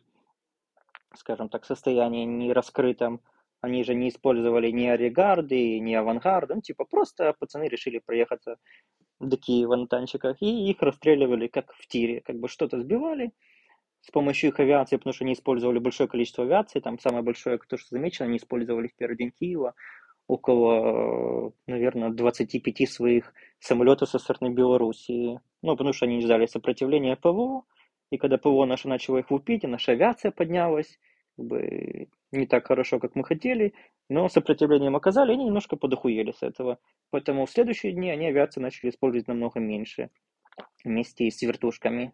скажем 1.17 1.49
так, 1.49 1.64
состоянии, 1.64 2.26
не 2.26 2.53
раскрытом, 2.53 3.23
они 3.62 3.83
же 3.83 3.95
не 3.95 4.11
использовали 4.11 4.71
ни 4.71 4.85
оригарды, 4.85 5.79
ни 5.81 5.95
авангарды, 5.95 6.57
ну, 6.57 6.61
типа, 6.61 6.85
просто 6.85 7.33
пацаны 7.38 7.64
решили 7.69 7.99
проехаться 7.99 8.59
до 9.21 9.38
Киева 9.38 9.76
на 9.76 9.87
танчиках, 9.87 10.37
и 10.43 10.69
их 10.69 10.83
расстреливали 10.83 11.47
как 11.47 11.73
в 11.73 11.87
тире, 11.87 12.21
как 12.21 12.37
бы 12.37 12.49
что-то 12.49 12.79
сбивали 12.79 13.33
с 14.03 14.11
помощью 14.11 14.50
их 14.50 14.61
авиации, 14.61 14.97
потому 14.97 15.14
что 15.14 15.25
они 15.25 15.33
использовали 15.33 15.79
большое 15.79 16.11
количество 16.11 16.45
авиации, 16.45 16.81
там 16.81 16.99
самое 16.99 17.23
большое, 17.23 17.59
то, 17.59 17.79
что 17.79 17.88
замечено, 17.88 18.29
они 18.29 18.37
использовали 18.37 18.88
в 18.88 18.97
первый 18.97 19.17
день 19.17 19.33
Киева, 19.41 19.75
около, 20.26 21.52
наверное, 21.66 22.11
25 22.11 22.90
своих 22.90 23.35
самолетов 23.59 24.09
со 24.09 24.19
стороны 24.19 24.52
Белоруссии. 24.52 25.40
Ну, 25.62 25.73
потому 25.73 25.93
что 25.93 26.07
они 26.07 26.16
не 26.16 26.23
ждали 26.23 26.47
сопротивления 26.47 27.16
ПВО, 27.16 27.64
и 28.11 28.19
когда 28.19 28.38
ПВО 28.38 28.64
наша 28.64 28.88
начала 28.88 29.19
их 29.19 29.31
лупить, 29.31 29.64
и 29.64 29.69
наша 29.69 29.93
авиация 29.93 30.31
поднялась, 30.31 30.99
как 31.37 31.47
бы 31.47 32.09
не 32.33 32.47
так 32.47 32.66
хорошо, 32.66 32.99
как 32.99 33.14
мы 33.14 33.25
хотели, 33.25 33.75
но 34.09 34.28
сопротивление 34.28 34.88
им 34.88 34.97
оказали, 34.97 35.31
и 35.31 35.35
они 35.35 35.45
немножко 35.45 35.76
подохуели 35.76 36.33
с 36.33 36.43
этого. 36.43 36.78
Поэтому 37.11 37.47
в 37.47 37.50
следующие 37.50 37.93
дни 37.93 38.11
они 38.11 38.26
авиацию 38.26 38.62
начали 38.62 38.90
использовать 38.90 39.28
намного 39.28 39.61
меньше, 39.61 40.11
вместе 40.85 41.31
с 41.31 41.40
вертушками. 41.43 42.12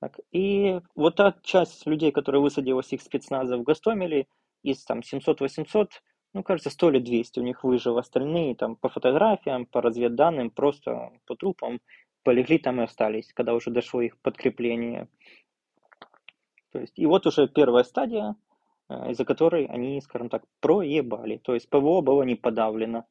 Так, 0.00 0.18
и 0.32 0.80
вот 0.94 1.16
та 1.16 1.34
часть 1.42 1.86
людей, 1.86 2.10
которая 2.12 2.40
высадилась 2.40 2.92
их 2.92 3.02
спецназа 3.02 3.58
в 3.58 3.62
Гастомеле, 3.62 4.26
из 4.62 4.84
там 4.84 5.00
700-800, 5.00 5.88
ну, 6.32 6.42
кажется, 6.42 6.70
100 6.70 6.90
или 6.90 6.98
200 7.00 7.40
у 7.40 7.42
них 7.42 7.64
выжило. 7.64 8.00
Остальные 8.00 8.54
там 8.54 8.76
по 8.76 8.88
фотографиям, 8.88 9.66
по 9.66 9.80
разведданным, 9.80 10.50
просто 10.50 11.10
по 11.26 11.34
трупам 11.34 11.80
полегли 12.22 12.58
там 12.58 12.80
и 12.80 12.84
остались, 12.84 13.32
когда 13.32 13.54
уже 13.54 13.70
дошло 13.70 14.00
их 14.00 14.18
подкрепление. 14.18 15.08
То 16.72 16.78
есть, 16.78 16.98
и 16.98 17.06
вот 17.06 17.26
уже 17.26 17.48
первая 17.48 17.82
стадия, 17.82 18.36
э, 18.88 19.10
из-за 19.10 19.24
которой 19.24 19.64
они, 19.66 20.00
скажем 20.00 20.28
так, 20.28 20.44
проебали. 20.60 21.38
То 21.38 21.54
есть 21.54 21.68
ПВО 21.68 22.00
было 22.00 22.22
не 22.22 22.36
подавлено. 22.36 23.06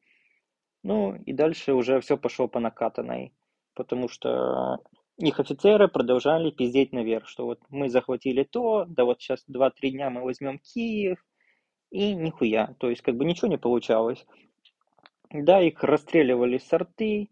Ну 0.82 1.14
и 1.14 1.32
дальше 1.32 1.74
уже 1.74 2.00
все 2.00 2.16
пошло 2.16 2.48
по 2.48 2.58
накатанной, 2.58 3.34
потому 3.74 4.08
что 4.08 4.78
их 5.18 5.38
офицеры 5.38 5.88
продолжали 5.88 6.50
пиздеть 6.50 6.92
наверх, 6.92 7.28
что 7.28 7.44
вот 7.44 7.60
мы 7.68 7.90
захватили 7.90 8.44
то, 8.44 8.86
да 8.88 9.04
вот 9.04 9.20
сейчас 9.20 9.44
2-3 9.46 9.90
дня 9.90 10.08
мы 10.08 10.22
возьмем 10.22 10.58
Киев, 10.58 11.18
и 11.90 12.14
нихуя, 12.14 12.74
то 12.78 12.88
есть 12.88 13.02
как 13.02 13.16
бы 13.16 13.24
ничего 13.24 13.48
не 13.48 13.58
получалось. 13.58 14.24
Да, 15.32 15.60
их 15.60 15.82
расстреливали 15.82 16.58
с 16.58 16.72
арты, 16.72 17.30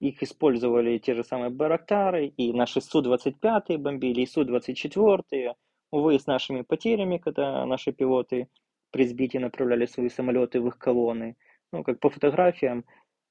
их 0.00 0.22
использовали 0.22 0.98
те 0.98 1.14
же 1.14 1.24
самые 1.24 1.50
Барактары, 1.50 2.26
и 2.26 2.52
наши 2.52 2.80
Су-25 2.80 3.78
бомбили, 3.78 4.22
и 4.22 4.26
Су-24, 4.26 5.54
увы, 5.90 6.18
с 6.18 6.26
нашими 6.26 6.62
потерями, 6.62 7.18
когда 7.18 7.64
наши 7.66 7.92
пилоты 7.92 8.48
при 8.90 9.06
сбитии 9.06 9.38
направляли 9.38 9.86
свои 9.86 10.08
самолеты 10.08 10.60
в 10.60 10.68
их 10.68 10.78
колонны. 10.78 11.36
Ну, 11.72 11.82
как 11.82 12.00
по 12.00 12.10
фотографиям, 12.10 12.84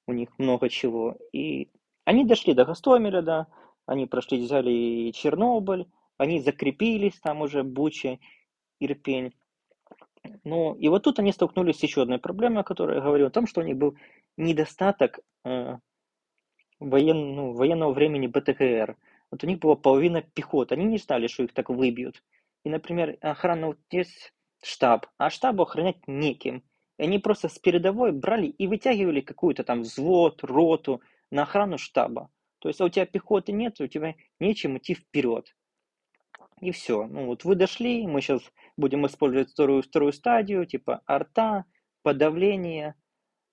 у 0.08 0.14
них 0.14 0.30
много 0.38 0.70
чего. 0.70 1.18
И 1.32 1.70
они 2.04 2.26
дошли 2.26 2.54
до 2.54 2.66
Гастомеля, 2.66 3.22
да, 3.22 3.48
они 3.86 4.06
прошли, 4.06 4.40
взяли 4.40 5.12
Чернобыль, 5.12 5.88
они 6.18 6.40
закрепились 6.40 7.20
там 7.20 7.42
уже, 7.42 7.64
Буча, 7.64 8.20
Ирпень. 8.80 9.34
Ну, 10.44 10.74
и 10.76 10.88
вот 10.88 11.04
тут 11.04 11.20
они 11.20 11.32
столкнулись 11.32 11.80
с 11.80 11.84
еще 11.84 12.02
одной 12.02 12.20
проблемой, 12.20 12.62
о 12.62 12.64
которой 12.64 12.96
я 12.96 13.02
говорил, 13.02 13.28
о 13.28 13.32
том, 13.32 13.48
что 13.48 13.62
у 13.62 13.64
них 13.64 13.78
был 13.78 13.96
недостаток 14.38 15.20
э, 15.44 15.78
воен, 16.80 17.36
ну, 17.36 17.54
военного 17.54 17.94
времени 17.94 18.28
БТКР. 18.28 18.98
Вот 19.32 19.44
у 19.44 19.48
них 19.48 19.60
была 19.60 19.76
половина 19.76 20.22
пехоты, 20.22 20.76
они 20.76 20.86
не 20.86 20.98
ждали, 20.98 21.28
что 21.28 21.44
их 21.44 21.54
так 21.54 21.70
выбьют. 21.70 22.24
И, 22.64 22.70
например, 22.70 23.18
охрана 23.22 23.68
вот 23.68 23.80
есть 23.92 24.34
штаб, 24.64 25.08
а 25.18 25.30
штабу 25.30 25.64
охранять 25.64 26.08
неким. 26.08 26.64
И 26.98 27.04
они 27.04 27.20
просто 27.20 27.50
с 27.50 27.60
передовой 27.60 28.12
брали 28.12 28.48
и 28.48 28.68
вытягивали 28.68 29.22
какую-то 29.22 29.64
там 29.64 29.82
взвод, 29.82 30.44
роту 30.44 31.02
на 31.32 31.44
охрану 31.44 31.78
штаба. 31.78 32.30
То 32.60 32.70
есть 32.70 32.82
а 32.82 32.86
у 32.86 32.90
тебя 32.90 33.06
пехоты 33.06 33.52
нет, 33.52 33.80
у 33.82 33.88
тебя 33.88 34.16
нечем 34.40 34.78
идти 34.78 34.96
вперед. 34.96 35.56
И 36.62 36.72
все. 36.72 37.06
Ну 37.06 37.26
вот 37.26 37.44
вы 37.44 37.56
дошли, 37.56 38.08
мы 38.08 38.22
сейчас 38.22 38.42
будем 38.78 39.06
использовать 39.06 39.52
вторую, 39.52 39.84
вторую 39.84 40.14
стадию, 40.14 40.66
типа 40.66 41.02
арта, 41.06 41.66
подавление. 42.04 42.96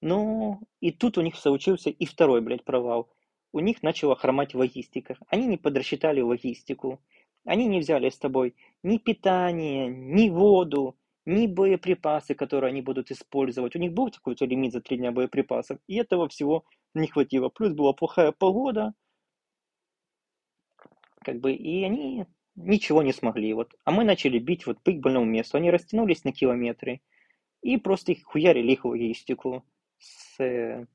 Ну, 0.00 0.61
и 0.81 0.91
тут 0.91 1.19
у 1.19 1.23
них 1.23 1.37
случился 1.37 1.91
и 1.91 2.05
второй, 2.05 2.41
блядь, 2.41 2.64
провал. 2.64 3.11
У 3.52 3.61
них 3.61 3.83
начала 3.83 4.17
хромать 4.17 4.55
логистика. 4.55 5.17
Они 5.29 5.47
не 5.47 5.59
подрасчитали 5.59 6.21
логистику. 6.21 7.00
Они 7.45 7.67
не 7.67 7.81
взяли 7.81 8.09
с 8.09 8.19
тобой 8.19 8.55
ни 8.83 8.99
питание, 8.99 9.88
ни 9.88 10.29
воду, 10.31 10.97
ни 11.25 11.47
боеприпасы, 11.47 12.35
которые 12.35 12.71
они 12.71 12.83
будут 12.83 13.11
использовать. 13.11 13.76
У 13.76 13.79
них 13.79 13.93
был 13.93 14.11
какой-то 14.11 14.45
лимит 14.45 14.73
за 14.73 14.81
три 14.81 14.97
дня 14.97 15.12
боеприпасов, 15.12 15.79
и 15.87 15.97
этого 15.97 16.29
всего 16.29 16.64
не 16.95 17.09
хватило. 17.09 17.49
Плюс 17.49 17.73
была 17.73 17.93
плохая 17.93 18.33
погода, 18.33 18.95
как 21.21 21.41
бы, 21.41 21.52
и 21.52 21.85
они 21.85 22.26
ничего 22.54 23.02
не 23.02 23.12
смогли. 23.12 23.52
Вот. 23.54 23.75
А 23.85 23.90
мы 23.90 24.04
начали 24.04 24.38
бить 24.38 24.66
вот 24.66 24.82
по 24.82 24.90
их 24.90 25.00
больному 25.00 25.26
месту. 25.26 25.56
Они 25.56 25.71
растянулись 25.71 26.25
на 26.25 26.32
километры 26.32 27.00
и 27.62 27.76
просто 27.76 28.12
их 28.12 28.25
хуярили 28.25 28.73
их 28.73 28.85
логистику 28.85 29.64
с 29.99 30.40
э, 30.40 30.87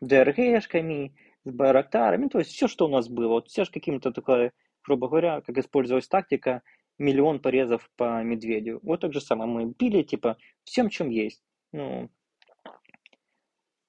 ДРГшками, 0.00 1.14
с 1.44 1.50
Байрактарами, 1.50 2.28
то 2.28 2.38
есть 2.38 2.52
все, 2.52 2.68
что 2.68 2.86
у 2.86 2.88
нас 2.88 3.08
было. 3.08 3.28
Вот 3.28 3.48
все 3.48 3.64
же 3.64 3.70
каким-то 3.70 4.12
такое, 4.12 4.52
грубо 4.84 5.08
говоря, 5.08 5.40
как 5.40 5.58
использовалась 5.58 6.08
тактика, 6.08 6.62
миллион 6.98 7.40
порезов 7.40 7.90
по 7.96 8.22
медведю. 8.22 8.80
Вот 8.82 9.00
так 9.00 9.12
же 9.12 9.20
самое 9.20 9.50
мы 9.50 9.74
били, 9.76 10.02
типа, 10.02 10.36
всем, 10.64 10.88
чем 10.88 11.10
есть. 11.10 11.42
Ну, 11.72 12.10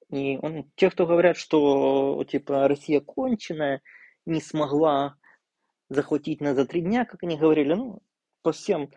и 0.10 0.38
он, 0.42 0.72
те, 0.76 0.90
кто 0.90 1.06
говорят, 1.06 1.38
что, 1.38 2.24
типа, 2.28 2.68
Россия 2.68 3.02
конченая, 3.02 3.82
не 4.26 4.42
смогла 4.42 5.18
захватить 5.94 6.42
нас 6.42 6.56
за 6.56 6.66
три 6.66 6.82
дня, 6.82 7.06
как 7.06 7.24
они 7.24 7.38
говорили, 7.38 7.74
ну, 7.74 8.02
по 8.42 8.52
всем, 8.52 8.92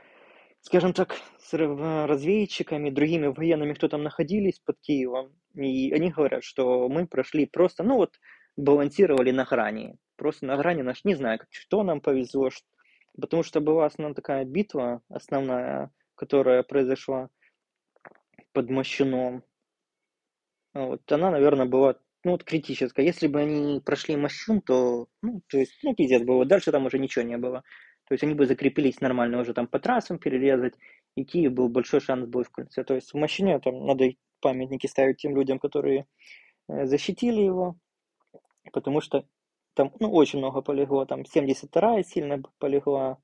скажем 0.61 0.93
так, 0.93 1.17
с 1.39 1.53
разведчиками, 1.53 2.91
другими 2.91 3.29
военными, 3.29 3.75
кто 3.75 3.89
там 3.89 4.03
находились 4.03 4.59
под 4.59 4.81
Киевом, 4.81 5.33
и 5.55 5.93
они 5.93 6.11
говорят, 6.11 6.45
что 6.45 6.89
мы 6.89 7.07
прошли 7.07 7.47
просто, 7.47 7.83
ну 7.83 7.97
вот, 7.97 8.19
балансировали 8.57 9.31
на 9.31 9.45
грани, 9.45 9.97
просто 10.17 10.47
на 10.47 10.57
грани 10.57 10.83
наш, 10.83 11.05
не 11.05 11.15
знаю, 11.15 11.41
что 11.51 11.83
нам 11.83 12.01
повезло, 12.01 12.51
потому 13.21 13.43
что 13.43 13.61
была 13.61 13.87
основная 13.87 14.15
такая 14.15 14.45
битва, 14.45 15.03
основная, 15.09 15.91
которая 16.15 16.63
произошла 16.63 17.29
под 18.53 18.71
Мощуном, 18.71 19.45
вот, 20.75 21.11
она, 21.11 21.31
наверное, 21.31 21.67
была 21.67 21.97
ну, 22.27 22.33
вот 22.33 22.43
критическая. 22.43 23.07
Если 23.07 23.29
бы 23.29 23.41
они 23.41 23.81
прошли 23.81 24.17
Мощун, 24.17 24.61
то, 24.61 25.07
ну, 25.23 25.43
то 25.49 25.59
есть, 25.59 25.79
ну, 25.85 25.95
пиздец 25.95 26.23
было. 26.23 26.45
Дальше 26.45 26.73
там 26.73 26.85
уже 26.85 26.99
ничего 26.99 27.25
не 27.25 27.39
было. 27.39 27.63
То 28.09 28.15
есть 28.15 28.25
они 28.25 28.35
бы 28.35 28.47
закрепились 28.47 29.01
нормально 29.01 29.39
уже 29.39 29.55
там 29.55 29.69
по 29.69 29.79
трассам 29.79 30.19
перерезать, 30.19 30.75
и 31.15 31.25
Киев 31.25 31.53
был 31.53 31.69
большой 31.69 32.01
шанс 32.01 32.27
был 32.27 32.43
в 32.43 32.51
кольце. 32.51 32.83
То 32.83 32.97
есть 32.97 33.13
в 33.13 33.17
Мощуне 33.17 33.61
там 33.61 33.87
надо 33.87 34.11
памятники 34.41 34.89
ставить 34.89 35.19
тем 35.19 35.37
людям, 35.37 35.61
которые 35.61 36.07
э, 36.69 36.87
защитили 36.87 37.43
его, 37.43 37.77
потому 38.73 39.01
что 39.01 39.25
там 39.75 39.93
ну, 40.01 40.11
очень 40.11 40.41
много 40.41 40.63
полегло, 40.63 41.07
там 41.07 41.23
72-я 41.23 42.03
сильно 42.03 42.43
полегла, 42.59 43.19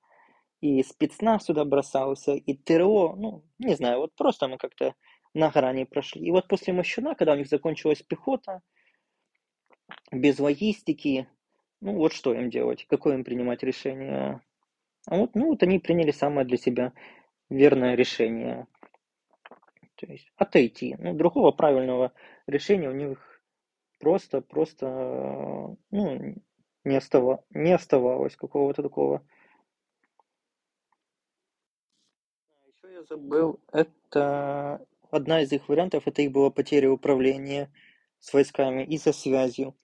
и 0.60 0.80
спецназ 0.84 1.46
сюда 1.46 1.64
бросался, 1.64 2.34
и 2.34 2.54
ТРО, 2.54 3.16
ну, 3.16 3.44
не 3.58 3.74
знаю, 3.74 3.98
вот 3.98 4.14
просто 4.14 4.46
мы 4.46 4.58
как-то 4.58 4.94
на 5.34 5.50
грани 5.50 5.82
прошли. 5.82 6.24
И 6.24 6.30
вот 6.30 6.46
после 6.46 6.72
Мощуна, 6.72 7.16
когда 7.16 7.32
у 7.32 7.36
них 7.36 7.48
закончилась 7.48 8.02
пехота, 8.02 8.62
без 10.10 10.38
логистики, 10.38 11.28
ну 11.80 11.94
вот 11.96 12.12
что 12.12 12.34
им 12.34 12.50
делать, 12.50 12.86
какое 12.88 13.14
им 13.14 13.24
принимать 13.24 13.62
решение. 13.62 14.40
А 15.06 15.16
вот, 15.16 15.34
ну 15.34 15.46
вот 15.48 15.62
они 15.62 15.78
приняли 15.78 16.10
самое 16.10 16.46
для 16.46 16.56
себя 16.56 16.92
верное 17.50 17.94
решение. 17.94 18.66
То 19.96 20.06
есть 20.06 20.32
отойти. 20.36 20.96
Ну, 20.98 21.14
другого 21.14 21.52
правильного 21.52 22.12
решения 22.46 22.88
у 22.88 22.92
них 22.92 23.40
просто, 24.00 24.40
просто, 24.40 25.76
ну, 25.90 26.34
не, 26.84 26.96
остава, 26.96 27.44
не 27.50 27.72
оставалось 27.72 28.34
какого-то 28.34 28.82
такого. 28.82 29.22
Еще 32.66 32.94
я 32.94 33.04
забыл, 33.04 33.60
это 33.70 34.84
одна 35.10 35.42
из 35.42 35.52
их 35.52 35.68
вариантов, 35.68 36.08
это 36.08 36.22
их 36.22 36.32
была 36.32 36.50
потеря 36.50 36.90
управления 36.90 37.70
с 38.22 38.32
войсками 38.32 38.84
и 38.84 38.98
со 38.98 39.12
связью. 39.12 39.74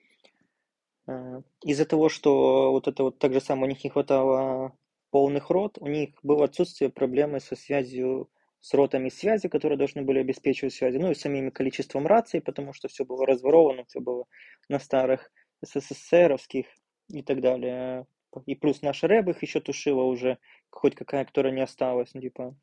Э, 1.07 1.42
из-за 1.64 1.85
того, 1.85 2.09
что 2.09 2.71
вот 2.71 2.88
это 2.88 3.02
вот 3.02 3.18
так 3.18 3.33
же 3.33 3.40
самое 3.40 3.66
у 3.66 3.68
них 3.68 3.85
не 3.85 3.90
хватало 3.90 4.73
полных 5.11 5.50
рот, 5.50 5.76
у 5.80 5.88
них 5.88 6.11
было 6.23 6.45
отсутствие 6.45 6.90
проблемы 6.90 7.40
со 7.40 7.57
связью 7.57 8.30
с 8.61 8.75
ротами 8.75 9.09
связи, 9.09 9.49
которые 9.49 9.78
должны 9.78 10.02
были 10.02 10.21
обеспечивать 10.21 10.75
связи, 10.75 10.99
ну 10.99 11.11
и 11.11 11.14
самим 11.14 11.50
количеством 11.50 12.07
раций, 12.07 12.40
потому 12.40 12.73
что 12.73 12.88
все 12.88 13.04
было 13.04 13.26
разворовано, 13.26 13.85
все 13.85 14.00
было 14.00 14.25
на 14.68 14.78
старых 14.78 15.30
СССРовских 15.62 16.66
и 17.09 17.23
так 17.23 17.40
далее. 17.40 18.07
И 18.47 18.54
плюс 18.54 18.83
наша 18.83 19.09
рэб 19.09 19.28
их 19.28 19.42
еще 19.42 19.61
тушила 19.61 20.02
уже, 20.02 20.38
хоть 20.71 20.95
какая, 20.95 21.25
которая 21.25 21.52
не 21.52 21.62
осталась, 21.62 22.11
ну, 22.14 22.21
типа, 22.21 22.57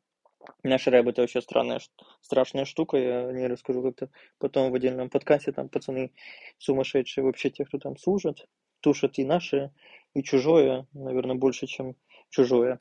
Наш 0.62 0.86
рэп 0.86 1.08
это 1.08 1.22
вообще 1.22 1.40
странная, 1.40 1.80
страшная 2.20 2.64
штука, 2.64 2.96
я 2.96 3.32
не 3.32 3.46
расскажу 3.46 3.82
как-то 3.82 4.10
потом 4.38 4.70
в 4.70 4.74
отдельном 4.74 5.10
подкасте, 5.10 5.52
там 5.52 5.68
пацаны 5.68 6.12
сумасшедшие, 6.58 7.24
вообще 7.24 7.50
те, 7.50 7.64
кто 7.64 7.78
там 7.78 7.96
служат, 7.96 8.46
тушат 8.80 9.18
и 9.18 9.24
наши, 9.24 9.72
и 10.14 10.22
чужое, 10.22 10.86
наверное, 10.92 11.36
больше, 11.36 11.66
чем 11.66 11.96
чужое. 12.30 12.80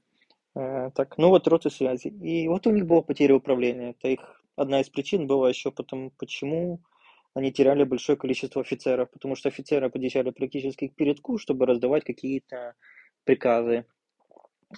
Э, 0.56 0.92
так, 0.96 1.18
ну 1.18 1.30
вот 1.30 1.48
роты 1.48 1.70
связи. 1.70 2.08
И 2.08 2.48
вот 2.48 2.68
у 2.68 2.72
них 2.72 2.86
была 2.86 3.02
потеря 3.02 3.36
управления. 3.36 3.92
Это 3.92 4.08
их 4.08 4.42
одна 4.56 4.82
из 4.82 4.90
причин 4.90 5.28
была 5.28 5.50
еще 5.50 5.72
потом, 5.72 6.12
почему 6.12 6.82
они 7.34 7.52
теряли 7.52 7.84
большое 7.84 8.18
количество 8.18 8.62
офицеров, 8.62 9.12
потому 9.12 9.36
что 9.36 9.50
офицеры 9.50 9.90
подъезжали 9.90 10.30
практически 10.30 10.88
к 10.88 10.96
передку, 10.96 11.38
чтобы 11.38 11.66
раздавать 11.66 12.06
какие-то 12.06 12.76
приказы. 13.26 13.86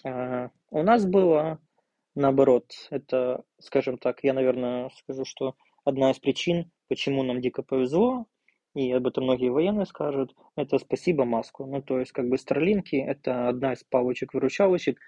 А 0.03 0.49
у 0.71 0.81
нас 0.81 1.05
было 1.05 1.59
наоборот. 2.17 2.65
Это, 2.89 3.43
скажем 3.59 3.97
так, 3.97 4.23
я, 4.23 4.33
наверное, 4.33 4.89
скажу, 4.97 5.23
что 5.25 5.55
одна 5.85 6.11
из 6.11 6.19
причин, 6.19 6.71
почему 6.89 7.23
нам 7.23 7.39
дико 7.39 7.63
повезло, 7.63 8.25
и 8.73 8.91
об 8.91 9.07
этом 9.07 9.23
многие 9.23 9.49
военные 9.49 9.85
скажут, 9.85 10.35
это 10.55 10.77
спасибо 10.77 11.25
Маску. 11.25 11.65
Ну, 11.65 11.81
то 11.81 11.99
есть, 11.99 12.11
как 12.11 12.27
бы, 12.27 12.37
Старлинки– 12.37 12.95
это 13.07 13.47
одна 13.47 13.73
из 13.73 13.83
палочек-выручалочек, 13.83 14.99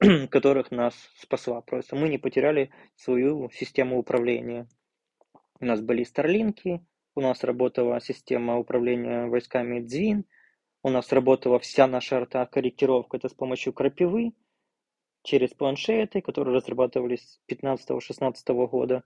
которых 0.30 0.70
нас 0.70 0.94
спасла. 1.16 1.60
Просто 1.60 1.96
мы 1.96 2.08
не 2.08 2.18
потеряли 2.18 2.70
свою 2.96 3.50
систему 3.50 3.98
управления. 3.98 4.68
У 5.60 5.64
нас 5.64 5.80
были 5.80 6.04
Старлинки, 6.04 6.84
у 7.14 7.20
нас 7.20 7.44
работала 7.44 8.00
система 8.00 8.58
управления 8.58 9.26
войсками 9.26 9.80
Дзин, 9.80 10.24
у 10.82 10.90
нас 10.90 11.12
работала 11.12 11.58
вся 11.58 11.86
наша 11.86 12.18
арта-корректировка, 12.18 13.16
это 13.16 13.28
с 13.28 13.34
помощью 13.34 13.72
крапивы, 13.72 14.32
через 15.26 15.52
планшеты, 15.52 16.20
которые 16.22 16.54
разрабатывались 16.56 17.40
15-16 17.50 18.32
года. 18.68 19.02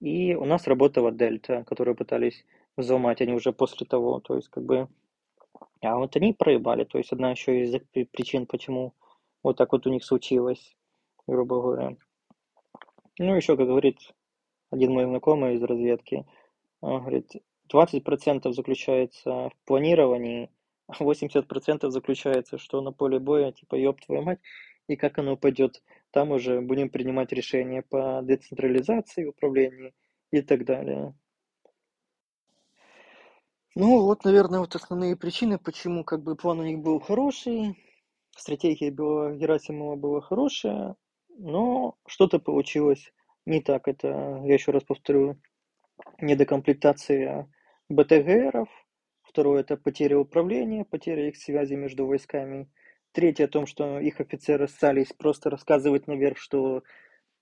И 0.00 0.34
у 0.34 0.44
нас 0.44 0.66
работала 0.66 1.12
Дельта, 1.12 1.62
которую 1.64 1.94
пытались 1.94 2.44
взломать 2.76 3.20
они 3.20 3.32
уже 3.32 3.52
после 3.52 3.86
того. 3.86 4.20
То 4.20 4.34
есть, 4.34 4.48
как 4.48 4.64
бы... 4.64 4.88
А 5.80 5.96
вот 5.96 6.16
они 6.16 6.32
проебали. 6.32 6.84
То 6.84 6.98
есть, 6.98 7.12
одна 7.12 7.30
еще 7.30 7.64
из 7.64 7.80
причин, 8.10 8.46
почему 8.46 8.92
вот 9.44 9.56
так 9.56 9.72
вот 9.72 9.86
у 9.86 9.90
них 9.90 10.04
случилось, 10.04 10.76
грубо 11.26 11.62
говоря. 11.62 11.96
Ну, 13.18 13.36
еще, 13.36 13.56
как 13.56 13.66
говорит 13.66 13.98
один 14.70 14.92
мой 14.92 15.04
знакомый 15.04 15.54
из 15.54 15.62
разведки, 15.62 16.26
он 16.80 17.00
говорит, 17.00 17.30
20% 17.72 18.52
заключается 18.52 19.50
в 19.50 19.52
планировании, 19.66 20.50
а 20.88 20.94
80% 21.04 21.90
заключается, 21.90 22.58
что 22.58 22.80
на 22.80 22.92
поле 22.92 23.20
боя, 23.20 23.52
типа, 23.52 23.76
ёб 23.76 24.00
твою 24.00 24.22
мать, 24.22 24.40
и 24.90 24.96
как 24.96 25.18
оно 25.18 25.36
пойдет. 25.36 25.82
Там 26.10 26.32
уже 26.32 26.60
будем 26.60 26.90
принимать 26.90 27.30
решения 27.32 27.82
по 27.82 28.20
децентрализации 28.24 29.24
управления 29.24 29.92
и 30.32 30.42
так 30.42 30.64
далее. 30.64 31.14
Ну 33.76 34.02
вот, 34.02 34.24
наверное, 34.24 34.58
вот 34.58 34.74
основные 34.74 35.14
причины, 35.14 35.58
почему 35.58 36.02
как 36.02 36.24
бы 36.24 36.34
план 36.34 36.58
у 36.58 36.64
них 36.64 36.80
был 36.80 36.98
хороший, 36.98 37.76
стратегия 38.36 38.90
была, 38.90 39.32
Герасимова 39.32 39.94
была 39.94 40.20
хорошая, 40.20 40.96
но 41.28 41.94
что-то 42.08 42.40
получилось 42.40 43.12
не 43.46 43.60
так. 43.60 43.86
Это, 43.86 44.42
я 44.44 44.54
еще 44.54 44.72
раз 44.72 44.82
повторю, 44.82 45.40
недокомплектация 46.20 47.48
БТГРов, 47.88 48.68
второе 49.22 49.60
это 49.60 49.76
потеря 49.76 50.18
управления, 50.18 50.84
потеря 50.84 51.28
их 51.28 51.36
связи 51.36 51.74
между 51.74 52.06
войсками 52.06 52.68
Третье 53.12 53.46
о 53.46 53.48
том, 53.48 53.66
что 53.66 53.98
их 53.98 54.20
офицеры 54.20 54.68
ссались 54.68 55.12
просто 55.12 55.50
рассказывать 55.50 56.06
наверх, 56.06 56.38
что 56.38 56.84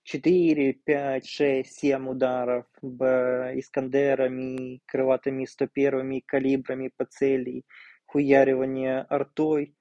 4, 0.03 0.73
5, 0.73 1.27
6, 1.27 1.71
7 1.71 2.09
ударов 2.09 2.65
б, 2.81 3.53
Искандерами, 3.55 4.81
крылатыми 4.87 5.45
101 5.45 6.21
калибрами 6.25 6.91
по 6.97 7.05
цели, 7.05 7.65
хуяривание 8.07 9.01
артой, 9.01 9.75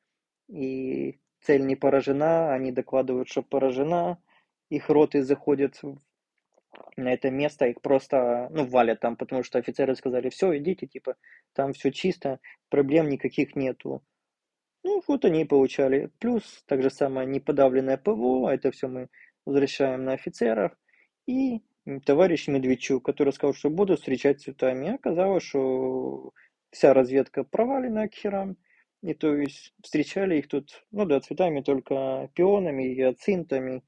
и 0.49 1.19
цель 1.41 1.65
не 1.65 1.77
поражена, 1.77 2.53
они 2.53 2.71
докладывают, 2.71 3.29
что 3.29 3.43
поражена, 3.43 4.19
их 4.69 4.91
роты 4.91 5.23
заходят 5.23 5.81
на 6.99 7.13
это 7.13 7.31
место, 7.31 7.67
их 7.67 7.81
просто, 7.81 8.49
ну, 8.51 8.67
валят 8.67 9.01
там, 9.01 9.17
потому 9.17 9.43
что 9.43 9.59
офицеры 9.59 9.95
сказали, 9.97 10.29
все, 10.29 10.57
идите, 10.59 10.87
типа, 10.87 11.17
там 11.55 11.73
все 11.73 11.91
чисто, 11.91 12.41
проблем 12.69 13.09
никаких 13.09 13.57
нету. 13.57 14.03
Ну, 14.89 15.03
вот 15.07 15.27
они 15.27 15.43
и 15.43 15.45
получали. 15.45 16.11
Плюс, 16.19 16.65
так 16.67 16.83
же 16.83 16.89
самое, 16.89 17.27
неподавленное 17.27 17.99
ПВО, 17.99 18.49
это 18.49 18.71
все 18.71 18.89
мы 18.89 19.09
возвращаем 19.45 20.05
на 20.05 20.13
офицеров. 20.15 20.73
И 21.27 21.61
товарищ 22.07 22.49
Медведчук, 22.49 23.05
который 23.05 23.35
сказал, 23.35 23.53
что 23.53 23.69
буду 23.69 23.97
встречать 23.97 24.41
цветами. 24.41 24.95
Оказалось, 24.95 25.43
что 25.43 26.33
вся 26.71 26.95
разведка 26.95 27.45
провалена 27.45 28.09
к 28.09 28.15
херам. 28.15 28.57
И 29.03 29.13
то 29.13 29.37
есть 29.37 29.75
встречали 29.83 30.39
их 30.39 30.49
тут, 30.49 30.83
ну 30.91 31.05
да, 31.05 31.21
цветами 31.21 31.61
только 31.61 32.31
пионами, 32.35 32.95
гиацинтами 32.95 33.83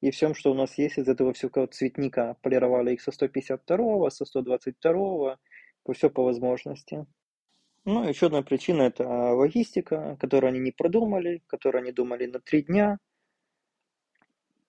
и 0.00 0.10
всем, 0.10 0.34
что 0.34 0.50
у 0.50 0.54
нас 0.54 0.76
есть 0.76 0.98
из 0.98 1.06
этого 1.06 1.32
всего 1.34 1.66
цветника. 1.66 2.36
Полировали 2.42 2.94
их 2.94 3.00
со 3.00 3.12
152, 3.12 4.10
со 4.10 4.24
122, 4.24 5.38
все 5.94 6.10
по 6.10 6.24
возможности. 6.24 7.06
Ну, 7.84 8.08
еще 8.08 8.26
одна 8.26 8.42
причина– 8.42 8.82
это 8.82 9.04
логистика, 9.04 10.16
которую 10.20 10.50
они 10.50 10.60
не 10.60 10.70
продумали, 10.70 11.42
которую 11.48 11.82
они 11.82 11.90
думали 11.90 12.26
на 12.26 12.38
три 12.38 12.62
дня. 12.62 12.98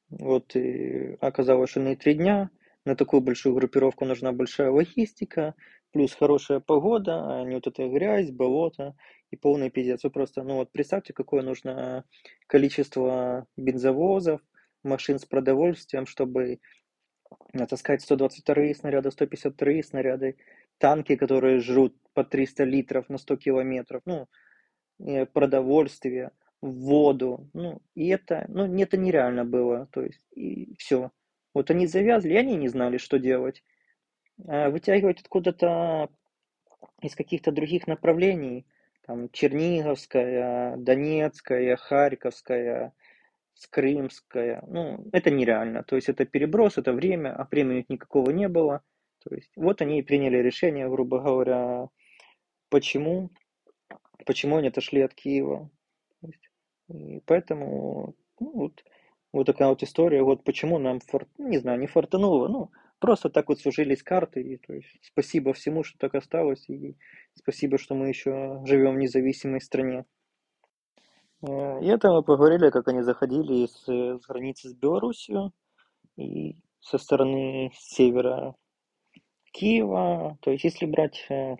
Вот 0.10 0.56
и 0.56 1.16
оказалось, 1.22 1.70
что 1.70 1.80
на 1.80 1.96
три 1.96 2.16
дня 2.16 2.50
на 2.86 2.96
такую 2.96 3.22
большую 3.22 3.54
группировку 3.54 4.06
нужна 4.06 4.32
большая 4.32 4.72
логистика, 4.72 5.54
плюс 5.92 6.14
хорошая 6.16 6.60
погода, 6.60 7.40
а 7.40 7.44
не 7.44 7.56
вот 7.56 7.68
эта 7.68 7.88
грязь, 7.88 8.32
болото 8.32 8.96
и 9.30 9.36
полный 9.36 9.70
пиздец. 9.70 10.04
Вы 10.04 10.10
просто, 10.10 10.42
ну 10.42 10.56
вот 10.56 10.72
представьте, 10.72 11.14
какое 11.14 11.44
нужно 11.44 12.06
количество 12.48 13.46
бензовозов, 13.58 14.42
машин 14.82 15.20
с 15.20 15.26
продовольствием, 15.26 16.08
чтобы 16.08 16.60
натаскать 17.54 18.02
122 18.02 18.74
снаряды, 18.74 19.12
153 19.12 19.84
снаряды, 19.84 20.36
танки, 20.78 21.16
которые 21.16 21.60
жрут 21.60 21.96
по 22.14 22.24
300 22.24 22.64
литров 22.64 23.10
на 23.10 23.18
100 23.18 23.38
километров, 23.38 24.02
ну, 24.06 24.28
э, 25.00 25.26
продовольствие, 25.26 26.32
воду, 26.62 27.50
ну, 27.54 27.82
и 27.96 28.08
это, 28.08 28.46
ну, 28.48 28.74
это 28.82 28.98
нереально 28.98 29.44
было, 29.44 29.88
то 29.92 30.02
есть, 30.02 30.26
и 30.32 30.76
все. 30.78 31.12
Вот 31.54 31.70
они 31.70 31.88
завязли, 31.88 32.34
и 32.34 32.38
они 32.38 32.56
не 32.56 32.70
знали, 32.70 32.98
что 32.98 33.20
делать. 33.20 33.64
А 34.48 34.70
вытягивать 34.70 35.22
откуда-то 35.22 36.10
из 37.02 37.16
каких-то 37.16 37.52
других 37.52 37.88
направлений, 37.88 38.66
там, 39.06 39.30
Черниговская, 39.30 40.78
Донецкая, 40.78 41.76
Харьковская, 41.76 42.94
Крымская, 43.70 44.64
ну, 44.68 45.06
это 45.12 45.30
нереально. 45.30 45.84
То 45.84 45.96
есть 45.96 46.10
это 46.10 46.26
переброс, 46.26 46.78
это 46.78 46.94
время, 46.94 47.36
а 47.36 47.48
времени 47.50 47.86
никакого 47.88 48.32
не 48.32 48.48
было. 48.48 48.82
То 49.24 49.36
есть 49.36 49.52
вот 49.56 49.82
они 49.82 50.00
и 50.00 50.04
приняли 50.04 50.38
решение, 50.38 50.90
грубо 50.90 51.20
говоря, 51.20 51.88
почему, 52.70 53.30
почему 54.26 54.58
они 54.58 54.68
отошли 54.68 55.02
от 55.02 55.14
Киева. 55.14 55.70
И 56.90 57.22
поэтому 57.26 58.16
ну, 58.40 58.52
вот, 58.52 58.84
вот 59.32 59.46
такая 59.46 59.70
вот 59.70 59.84
история, 59.84 60.22
вот 60.22 60.44
почему 60.44 60.80
нам, 60.80 61.00
фор, 61.00 61.28
ну, 61.38 61.48
не 61.48 61.58
знаю, 61.58 61.80
не 61.80 61.88
фартануло, 61.88 62.48
ну, 62.48 62.72
просто 63.00 63.30
так 63.30 63.50
вот 63.50 63.60
сложились 63.60 64.04
карты, 64.04 64.42
и 64.42 64.58
то 64.58 64.74
есть 64.74 65.00
спасибо 65.02 65.54
всему, 65.54 65.84
что 65.84 65.98
так 65.98 66.16
осталось, 66.16 66.70
и 66.70 66.98
спасибо, 67.34 67.78
что 67.78 67.96
мы 67.96 68.10
еще 68.10 68.62
живем 68.66 68.96
в 68.96 69.00
независимой 69.00 69.62
стране. 69.62 70.06
Э, 71.42 71.82
и 71.82 71.88
это 71.88 72.12
мы 72.12 72.24
поговорили, 72.24 72.70
как 72.70 72.88
они 72.88 73.02
заходили 73.02 73.66
с, 73.66 73.86
с 73.88 74.26
границы 74.26 74.70
с 74.70 74.74
Белоруссией 74.74 75.52
и 76.18 76.58
со 76.80 76.98
стороны 76.98 77.72
севера 77.78 78.56
Киева. 79.54 80.38
То 80.42 80.52
есть, 80.52 80.66
если 80.66 80.86
брать 80.86 81.26
э, 81.30 81.56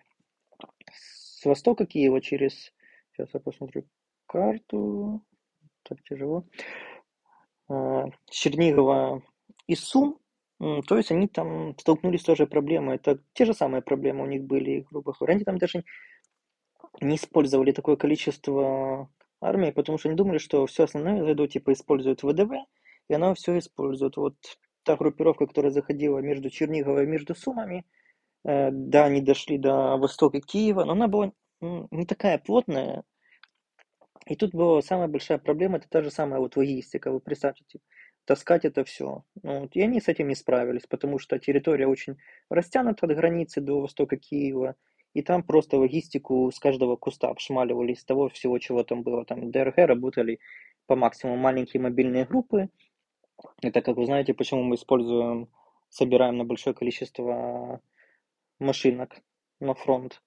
с 0.92 1.46
востока 1.46 1.86
Киева 1.86 2.20
через... 2.20 2.74
Сейчас 3.14 3.30
я 3.34 3.40
посмотрю 3.40 3.86
карту. 4.26 5.24
Так 5.84 6.04
тяжело. 6.04 6.46
Э, 7.70 8.06
Чернигова 8.30 9.24
и 9.68 9.76
Сум, 9.76 10.20
то 10.60 10.98
есть 10.98 11.12
они 11.12 11.28
там 11.28 11.78
столкнулись 11.78 12.22
с 12.22 12.26
той 12.26 12.36
же 12.36 12.48
проблемой. 12.48 12.96
Это 12.96 13.20
те 13.34 13.46
же 13.46 13.54
самые 13.54 13.82
проблемы 13.82 14.24
у 14.24 14.28
них 14.28 14.44
были, 14.44 14.86
грубо 14.90 15.14
говоря. 15.14 15.36
Они 15.36 15.44
там 15.44 15.58
даже 15.58 15.84
не 17.02 17.16
использовали 17.16 17.72
такое 17.72 17.96
количество 17.96 19.10
армии, 19.42 19.72
потому 19.72 19.98
что 19.98 20.10
они 20.10 20.16
думали, 20.16 20.38
что 20.38 20.66
все 20.68 20.84
основное 20.84 21.24
зайдут, 21.24 21.52
типа, 21.52 21.74
используют 21.74 22.24
ВДВ, 22.24 22.54
и 23.10 23.14
она 23.14 23.34
все 23.34 23.58
использует. 23.58 24.16
Вот 24.16 24.36
та 24.84 24.96
группировка, 24.96 25.48
которая 25.48 25.72
заходила 25.72 26.20
между 26.20 26.50
Черниговой 26.50 27.04
и 27.04 27.08
между 27.08 27.36
Сумами, 27.36 27.86
э, 28.44 28.70
да, 28.72 29.06
они 29.06 29.22
дошли 29.22 29.58
до 29.58 29.98
востока 29.98 30.40
Киева, 30.42 30.84
но 30.84 30.94
она 30.94 31.08
была 31.08 31.32
не 31.62 32.06
такая 32.06 32.38
плотная, 32.38 33.04
и 34.26 34.36
тут 34.36 34.54
была 34.54 34.82
самая 34.82 35.08
большая 35.08 35.38
проблема, 35.38 35.78
это 35.78 35.90
та 35.90 36.02
же 36.02 36.12
самая 36.12 36.40
вот 36.40 36.56
логистика. 36.56 37.12
Вы 37.12 37.20
представьте, 37.20 37.80
таскать 38.26 38.66
это 38.66 38.84
все. 38.86 39.24
Ну, 39.42 39.62
вот, 39.62 39.76
и 39.76 39.82
они 39.82 40.00
с 40.00 40.08
этим 40.08 40.30
не 40.30 40.36
справились, 40.36 40.88
потому 40.88 41.20
что 41.20 41.40
территория 41.40 41.88
очень 41.88 42.18
растянута 42.50 43.06
от 43.06 43.16
границы 43.16 43.60
до 43.60 43.82
востока 43.82 44.16
Киева, 44.18 44.76
и 45.14 45.22
там 45.22 45.44
просто 45.44 45.78
логистику 45.78 46.50
с 46.52 46.60
каждого 46.60 46.96
куста 46.96 47.30
обшмаливали 47.30 47.92
из 47.94 48.04
того 48.04 48.30
всего, 48.30 48.58
чего 48.60 48.84
там 48.84 49.04
было. 49.04 49.26
Там 49.26 49.52
ДРГ 49.52 49.78
работали 49.80 50.40
по 50.88 50.96
максимуму 50.96 51.38
маленькие 51.38 51.82
мобильные 51.82 52.26
группы. 52.26 52.70
Это, 53.62 53.82
как 53.82 53.98
вы 53.98 54.06
знаете, 54.06 54.34
почему 54.34 54.64
мы 54.64 54.76
используем, 54.76 55.50
собираем 55.90 56.38
на 56.38 56.46
большое 56.46 56.76
количество 56.76 57.82
машинок 58.60 59.16
на 59.60 59.74
фронт. 59.74 60.22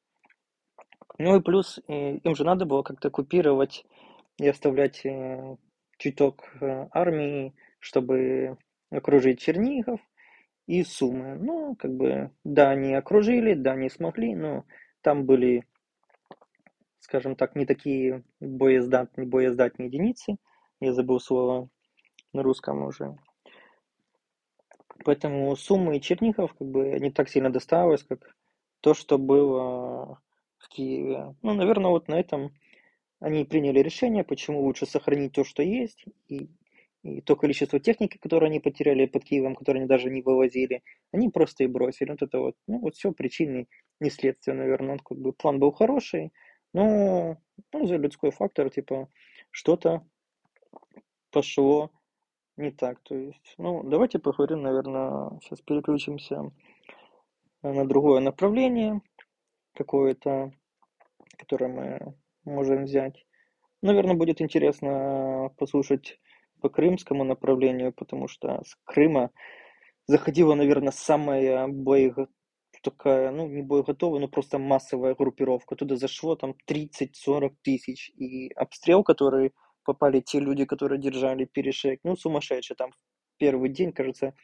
Ну 1.19 1.37
и 1.37 1.43
плюс 1.43 1.81
им 1.89 2.35
же 2.35 2.45
надо 2.45 2.67
было 2.67 2.83
как-то 2.83 3.11
купировать 3.11 3.85
и 4.39 4.47
оставлять 4.47 5.05
э, 5.05 5.57
чуток 5.99 6.45
э, 6.61 6.89
армии, 6.93 7.55
чтобы 7.79 8.59
окружить 8.91 9.41
Чернигов 9.41 10.01
и 10.67 10.83
Сумы. 10.83 11.37
Ну, 11.37 11.75
как 11.77 11.93
бы, 11.95 12.31
да, 12.45 12.71
они 12.71 12.95
окружили, 12.95 13.55
да, 13.55 13.77
не 13.77 13.89
смогли, 13.89 14.35
но 14.35 14.65
там 15.01 15.25
были, 15.25 15.65
скажем 16.99 17.35
так, 17.35 17.57
не 17.57 17.65
такие 17.65 18.25
боездатные, 18.41 19.27
боездатные 19.27 19.87
единицы. 19.87 20.37
Я 20.81 20.93
забыл 20.93 21.19
слово 21.19 21.71
на 22.37 22.43
русском 22.43 22.83
уже. 22.83 23.17
Поэтому 25.05 25.55
Сумы 25.57 25.97
и 25.97 26.01
Чернигов 26.01 26.55
как 26.55 26.69
бы 26.69 26.99
не 27.01 27.11
так 27.11 27.29
сильно 27.29 27.51
досталось, 27.51 28.03
как 28.03 28.37
то, 28.81 28.95
что 28.95 29.19
было 29.19 30.21
в 30.59 30.69
Киеве. 30.69 31.35
Ну, 31.43 31.55
наверное, 31.55 31.91
вот 31.91 32.09
на 32.09 32.19
этом 32.19 32.53
они 33.21 33.45
приняли 33.45 33.81
решение, 33.81 34.25
почему 34.25 34.63
лучше 34.63 34.87
сохранить 34.87 35.33
то, 35.33 35.45
что 35.45 35.63
есть, 35.63 36.05
и, 36.29 36.49
и 37.03 37.21
то 37.21 37.37
количество 37.37 37.81
техники, 37.81 38.19
которое 38.19 38.47
они 38.47 38.61
потеряли 38.61 39.07
под 39.07 39.25
Киевом, 39.25 39.55
которое 39.55 39.81
они 39.81 39.89
даже 39.89 40.11
не 40.11 40.23
вывозили, 40.23 40.83
они 41.13 41.29
просто 41.29 41.65
и 41.65 41.67
бросили. 41.67 42.11
Вот 42.11 42.23
это 42.23 42.39
вот, 42.39 42.57
ну, 42.67 42.79
вот 42.81 42.95
все 42.95 43.13
причины, 43.13 43.69
не 44.01 44.11
следствие, 44.11 44.57
наверное. 44.57 44.95
Он, 44.95 44.99
как 44.99 45.19
бы, 45.19 45.33
план 45.33 45.59
был 45.59 45.73
хороший, 45.73 46.33
но 46.73 47.39
ну, 47.73 47.87
за 47.87 47.97
людской 47.97 48.31
фактор, 48.31 48.71
типа, 48.71 49.09
что-то 49.51 50.07
пошло 51.31 51.91
не 52.57 52.71
так. 52.71 53.01
То 53.03 53.15
есть, 53.15 53.55
ну, 53.59 53.83
давайте 53.83 54.19
поговорим, 54.19 54.63
наверное, 54.63 55.39
сейчас 55.43 55.61
переключимся 55.61 56.51
на 57.63 57.87
другое 57.87 58.21
направление 58.21 59.01
какое-то, 59.75 60.53
которое 61.37 61.69
мы 61.69 62.15
можем 62.45 62.85
взять. 62.85 63.27
Наверное, 63.83 64.15
будет 64.15 64.41
интересно 64.41 65.51
послушать 65.59 66.19
по 66.61 66.69
крымскому 66.69 67.25
направлению, 67.25 67.93
потому 67.93 68.29
что 68.29 68.63
с 68.65 68.77
Крыма 68.85 69.31
заходила, 70.07 70.55
наверное, 70.55 70.93
самая 70.93 71.69
боего 71.69 72.29
такая, 72.83 73.33
ну, 73.33 73.49
не 73.49 73.63
боеготовая, 73.63 74.21
но 74.21 74.29
просто 74.29 74.59
массовая 74.59 75.15
группировка. 75.15 75.75
Туда 75.75 75.97
зашло 75.97 76.37
там 76.37 76.55
30-40 76.67 77.55
тысяч. 77.63 78.11
И 78.11 78.51
обстрел, 78.53 79.03
который 79.03 79.53
попали 79.87 80.21
те 80.21 80.41
люди, 80.41 80.65
которые 80.65 81.01
держали 81.01 81.47
перешеек, 81.47 82.01
ну, 82.05 82.17
сумасшедший. 82.17 82.77
Там 82.77 82.91
первый 83.39 83.71
день, 83.71 83.93
кажется, 83.93 84.35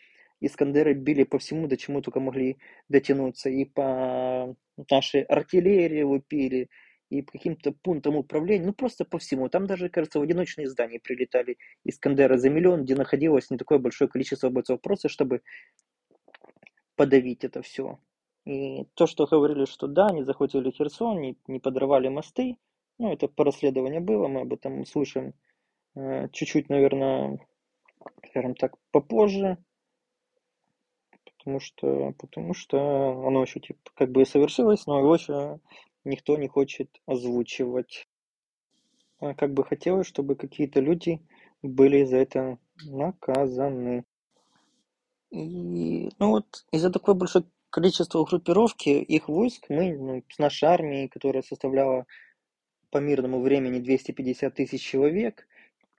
Искандеры 0.40 0.94
били 0.94 1.22
по 1.24 1.38
всему, 1.38 1.68
до 1.68 1.76
чему 1.76 2.02
только 2.02 2.18
могли 2.18 2.58
дотянуться. 2.88 3.48
И 3.48 3.64
по 3.64 4.56
нашей 4.90 5.22
артиллерии 5.22 6.02
лупили, 6.02 6.68
и 7.10 7.22
по 7.22 7.32
каким-то 7.32 7.72
пунктам 7.72 8.16
управления, 8.16 8.66
ну 8.66 8.72
просто 8.72 9.04
по 9.04 9.18
всему. 9.18 9.48
Там 9.48 9.66
даже, 9.66 9.88
кажется, 9.88 10.18
в 10.18 10.22
одиночные 10.22 10.66
здания 10.66 10.98
прилетали 10.98 11.58
Искандеры 11.84 12.38
за 12.38 12.50
миллион, 12.50 12.84
где 12.84 12.96
находилось 12.96 13.50
не 13.50 13.58
такое 13.58 13.78
большое 13.78 14.08
количество 14.08 14.48
бойцов, 14.48 14.80
просто 14.80 15.08
чтобы 15.08 15.42
подавить 16.96 17.44
это 17.44 17.62
все. 17.62 17.98
И 18.44 18.84
то, 18.94 19.06
что 19.06 19.26
говорили, 19.26 19.66
что 19.66 19.86
да, 19.86 20.06
они 20.06 20.24
захватили 20.24 20.70
Херсон, 20.70 21.20
не, 21.20 21.36
не 21.46 21.60
подрывали 21.60 22.08
мосты, 22.08 22.56
ну, 22.98 23.12
это 23.12 23.28
по 23.28 23.44
расследованию 23.44 24.00
было, 24.00 24.28
мы 24.28 24.42
об 24.42 24.52
этом 24.52 24.84
слышим 24.86 25.34
э, 25.94 26.28
чуть-чуть, 26.32 26.68
наверное, 26.68 27.38
скажем 28.28 28.54
так, 28.54 28.76
попозже 28.90 29.58
потому 31.42 31.60
что, 31.60 32.12
потому 32.18 32.54
что 32.54 33.26
оно 33.26 33.42
еще 33.42 33.60
типа 33.60 33.90
как 33.94 34.10
бы 34.10 34.24
совершилось, 34.24 34.86
но 34.86 35.00
его 35.00 35.14
еще 35.14 35.60
никто 36.04 36.36
не 36.36 36.48
хочет 36.48 36.88
озвучивать. 37.06 38.06
А 39.18 39.34
как 39.34 39.52
бы 39.52 39.64
хотелось, 39.64 40.06
чтобы 40.06 40.36
какие-то 40.36 40.80
люди 40.80 41.20
были 41.62 42.04
за 42.04 42.18
это 42.18 42.58
наказаны. 42.84 44.04
И, 45.30 46.10
ну 46.18 46.30
вот, 46.30 46.64
из-за 46.72 46.90
такой 46.90 47.14
большой 47.14 47.44
количества 47.70 48.24
группировки 48.24 48.90
их 48.90 49.28
войск 49.28 49.66
мы, 49.68 49.96
ну, 49.96 50.22
с 50.28 50.38
нашей 50.38 50.68
армией, 50.68 51.08
которая 51.08 51.42
составляла 51.42 52.06
по 52.92 52.98
мирному 52.98 53.40
времени 53.40 53.80
250 53.80 54.54
тысяч 54.54 54.82
человек, 54.82 55.48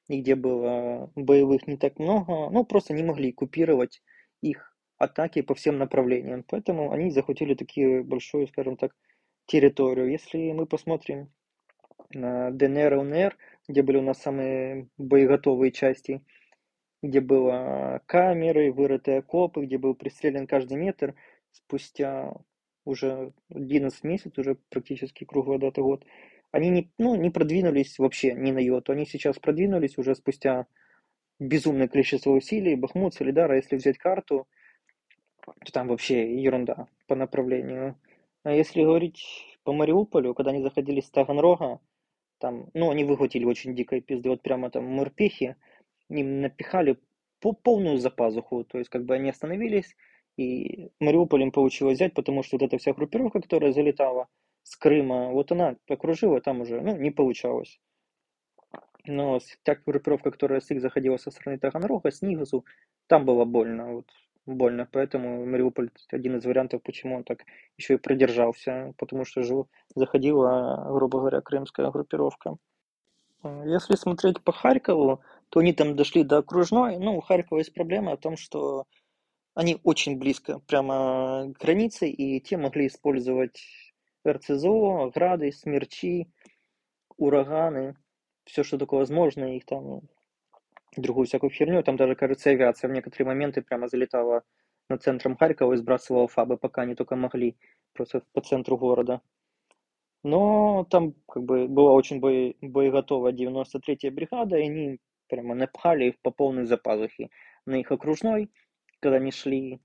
и 0.08 0.22
где 0.22 0.36
было 0.36 1.12
боевых 1.16 1.68
не 1.68 1.76
так 1.76 2.00
много, 2.00 2.50
ну, 2.52 2.64
просто 2.64 2.94
не 2.94 3.04
могли 3.04 3.32
купировать 3.32 4.02
их 4.42 4.78
атаки 5.00 5.42
по 5.42 5.56
всем 5.56 5.78
направлениям. 5.78 6.46
Поэтому 6.48 6.92
они 6.92 7.10
захватили 7.10 7.56
такие 7.56 8.04
большую, 8.04 8.48
скажем 8.48 8.78
так, 8.78 8.96
территорию. 9.48 10.12
Если 10.12 10.52
мы 10.52 10.68
посмотрим 10.68 11.32
на 12.14 12.52
ДНР 12.52 12.94
и 12.94 12.98
ЛНР, 12.98 13.38
где 13.68 13.82
были 13.82 13.98
у 13.98 14.04
нас 14.04 14.22
самые 14.22 14.88
боеготовые 14.98 15.72
части, 15.72 16.22
где 17.02 17.22
было 17.22 18.02
камеры, 18.06 18.72
вырытые 18.72 19.20
окопы, 19.20 19.66
где 19.66 19.80
был 19.80 19.96
пристрелен 19.96 20.46
каждый 20.46 20.78
метр, 20.78 21.16
спустя 21.52 22.34
уже 22.86 23.34
11 23.50 24.04
месяцев, 24.04 24.38
уже 24.38 24.58
практически 24.70 25.24
круглый 25.24 25.58
дата 25.58 25.82
год, 25.82 26.06
они 26.54 26.70
не, 26.70 26.92
ну, 27.00 27.16
не 27.16 27.32
продвинулись 27.32 27.98
вообще 27.98 28.34
ни 28.36 28.52
на 28.52 28.60
йоту. 28.60 28.92
Они 28.92 29.08
сейчас 29.08 29.40
продвинулись 29.40 29.98
уже 29.98 30.14
спустя 30.14 30.68
безумное 31.40 31.88
количество 31.88 32.30
усилий. 32.30 32.76
Бахмут, 32.76 33.16
Солидара, 33.16 33.56
если 33.56 33.76
взять 33.76 33.98
карту, 33.98 34.48
то 35.44 35.74
там 35.74 35.88
вообще 35.88 36.40
ерунда 36.40 36.88
по 37.08 37.16
направлению. 37.16 38.00
А 38.44 38.52
если 38.52 38.84
говорить 38.84 39.26
по 39.64 39.74
Мариуполю, 39.74 40.36
когда 40.36 40.52
они 40.52 40.62
заходили 40.62 41.02
с 41.02 41.10
Таганрога, 41.10 41.80
там, 42.38 42.70
ну, 42.76 42.92
они 42.92 43.04
выхватили 43.04 43.46
очень 43.46 43.76
дикой 43.76 44.02
пизды, 44.02 44.30
вот 44.30 44.44
прямо 44.44 44.70
там 44.70 44.86
морпехи, 44.86 45.56
им 46.10 46.42
напихали 46.42 47.00
по 47.40 47.54
полную 47.54 47.98
запазуху, 47.98 48.64
то 48.64 48.78
есть 48.78 48.92
как 48.92 49.06
бы 49.06 49.16
они 49.16 49.32
остановились, 49.32 49.96
и 50.38 50.92
Мариуполь 51.00 51.42
им 51.42 51.52
получилось 51.52 51.96
взять, 51.96 52.14
потому 52.14 52.44
что 52.44 52.58
вот 52.58 52.64
эта 52.64 52.78
вся 52.78 52.94
группировка, 52.94 53.42
которая 53.42 53.72
залетала 53.72 54.28
с 54.64 54.76
Крыма, 54.78 55.32
вот 55.32 55.52
она 55.52 55.76
окружила, 55.88 56.42
там 56.42 56.62
уже, 56.62 56.82
ну, 56.82 56.96
не 56.98 57.12
получалось. 57.12 57.80
Но 59.06 59.40
та 59.64 59.76
группировка, 59.76 60.32
которая 60.32 60.62
с 60.62 60.72
их 60.72 60.82
заходила 60.82 61.18
со 61.18 61.30
стороны 61.30 61.60
Таганрога, 61.60 62.10
с 62.10 62.22
Нигасу, 62.22 62.66
там 63.08 63.26
было 63.26 63.44
больно. 63.44 63.96
Вот 63.96 64.08
больно. 64.46 64.88
Поэтому 64.92 65.46
Мариуполь 65.46 65.90
один 66.12 66.38
из 66.38 66.46
вариантов, 66.46 66.82
почему 66.84 67.18
он 67.18 67.24
так 67.24 67.44
еще 67.78 67.96
и 67.96 67.98
продержался, 67.98 68.94
потому 68.98 69.26
что 69.26 69.44
же 69.44 69.66
заходила, 69.96 70.88
грубо 70.90 71.20
говоря, 71.20 71.42
крымская 71.42 71.90
группировка. 71.92 72.58
Если 73.66 73.96
смотреть 73.96 74.42
по 74.42 74.54
Харькову, 74.54 75.22
то 75.50 75.60
они 75.60 75.74
там 75.74 75.96
дошли 75.96 76.24
до 76.24 76.38
окружной. 76.38 76.98
Ну, 76.98 77.18
у 77.18 77.22
Харькова 77.22 77.60
есть 77.60 77.74
проблема 77.74 78.16
в 78.16 78.20
том, 78.20 78.38
что 78.38 78.86
они 79.54 79.80
очень 79.84 80.18
близко, 80.18 80.60
прямо 80.60 81.54
к 81.54 81.62
границе, 81.62 82.10
и 82.10 82.40
те 82.40 82.58
могли 82.58 82.88
использовать 82.88 83.62
РЦЗО, 84.28 85.12
грады, 85.14 85.52
смерчи, 85.52 86.28
ураганы, 87.18 87.96
все, 88.46 88.64
что 88.64 88.78
такое 88.78 89.00
возможно, 89.00 89.56
их 89.56 89.66
там 89.66 90.02
другую 90.98 91.28
всякую 91.28 91.50
херню. 91.50 91.84
Там 91.84 91.98
даже, 91.98 92.16
кажется, 92.16 92.50
авиация 92.50 92.90
в 92.90 92.94
некоторые 92.94 93.28
моменты 93.28 93.62
прямо 93.62 93.88
залетала 93.88 94.44
над 94.90 95.02
центром 95.02 95.38
Харькова 95.38 95.74
и 95.74 95.78
сбрасывала 95.78 96.28
фабы, 96.28 96.58
пока 96.58 96.84
они 96.84 96.96
только 96.96 97.16
могли, 97.16 97.58
просто 97.94 98.24
по 98.34 98.42
центру 98.42 98.78
города. 98.78 99.22
Но 100.24 100.86
там 100.90 101.14
как 101.28 101.44
бы 101.44 101.68
была 101.68 101.94
очень 101.94 102.20
бое, 102.20 102.56
боеготовая 102.62 103.34
93-я 103.34 104.12
бригада, 104.12 104.58
и 104.58 104.64
они 104.64 105.00
прямо 105.28 105.56
напхали 105.56 106.06
их 106.06 106.20
по 106.22 106.32
полной 106.32 106.66
запазухе 106.66 107.30
на 107.66 107.76
их 107.76 107.92
окружной, 107.92 108.50
когда 109.00 109.18
они 109.18 109.32
шли 109.32 109.82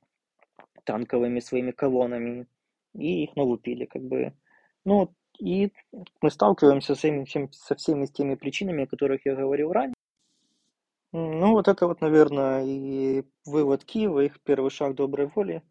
танковыми 0.84 1.40
своими 1.40 1.70
колоннами, 1.70 2.46
и 2.94 3.24
их 3.24 3.36
налупили, 3.36 3.84
как 3.84 4.02
бы. 4.02 4.34
Ну, 4.84 5.14
и 5.38 5.72
мы 6.20 6.30
сталкиваемся 6.30 6.94
со 6.94 6.98
всеми, 6.98 7.50
со 7.52 7.74
всеми 7.76 8.06
теми 8.06 8.34
причинами, 8.34 8.84
о 8.84 8.86
которых 8.86 9.24
я 9.24 9.34
говорил 9.34 9.72
ранее. 9.72 9.94
Ну, 11.12 11.52
вот 11.52 11.68
это 11.68 11.86
вот, 11.86 12.00
наверное, 12.00 12.64
и 12.66 13.24
вывод 13.46 13.84
Киева, 13.84 14.20
их 14.20 14.40
первый 14.42 14.70
шаг 14.70 14.94
доброй 14.94 15.26
воли. 15.26 15.62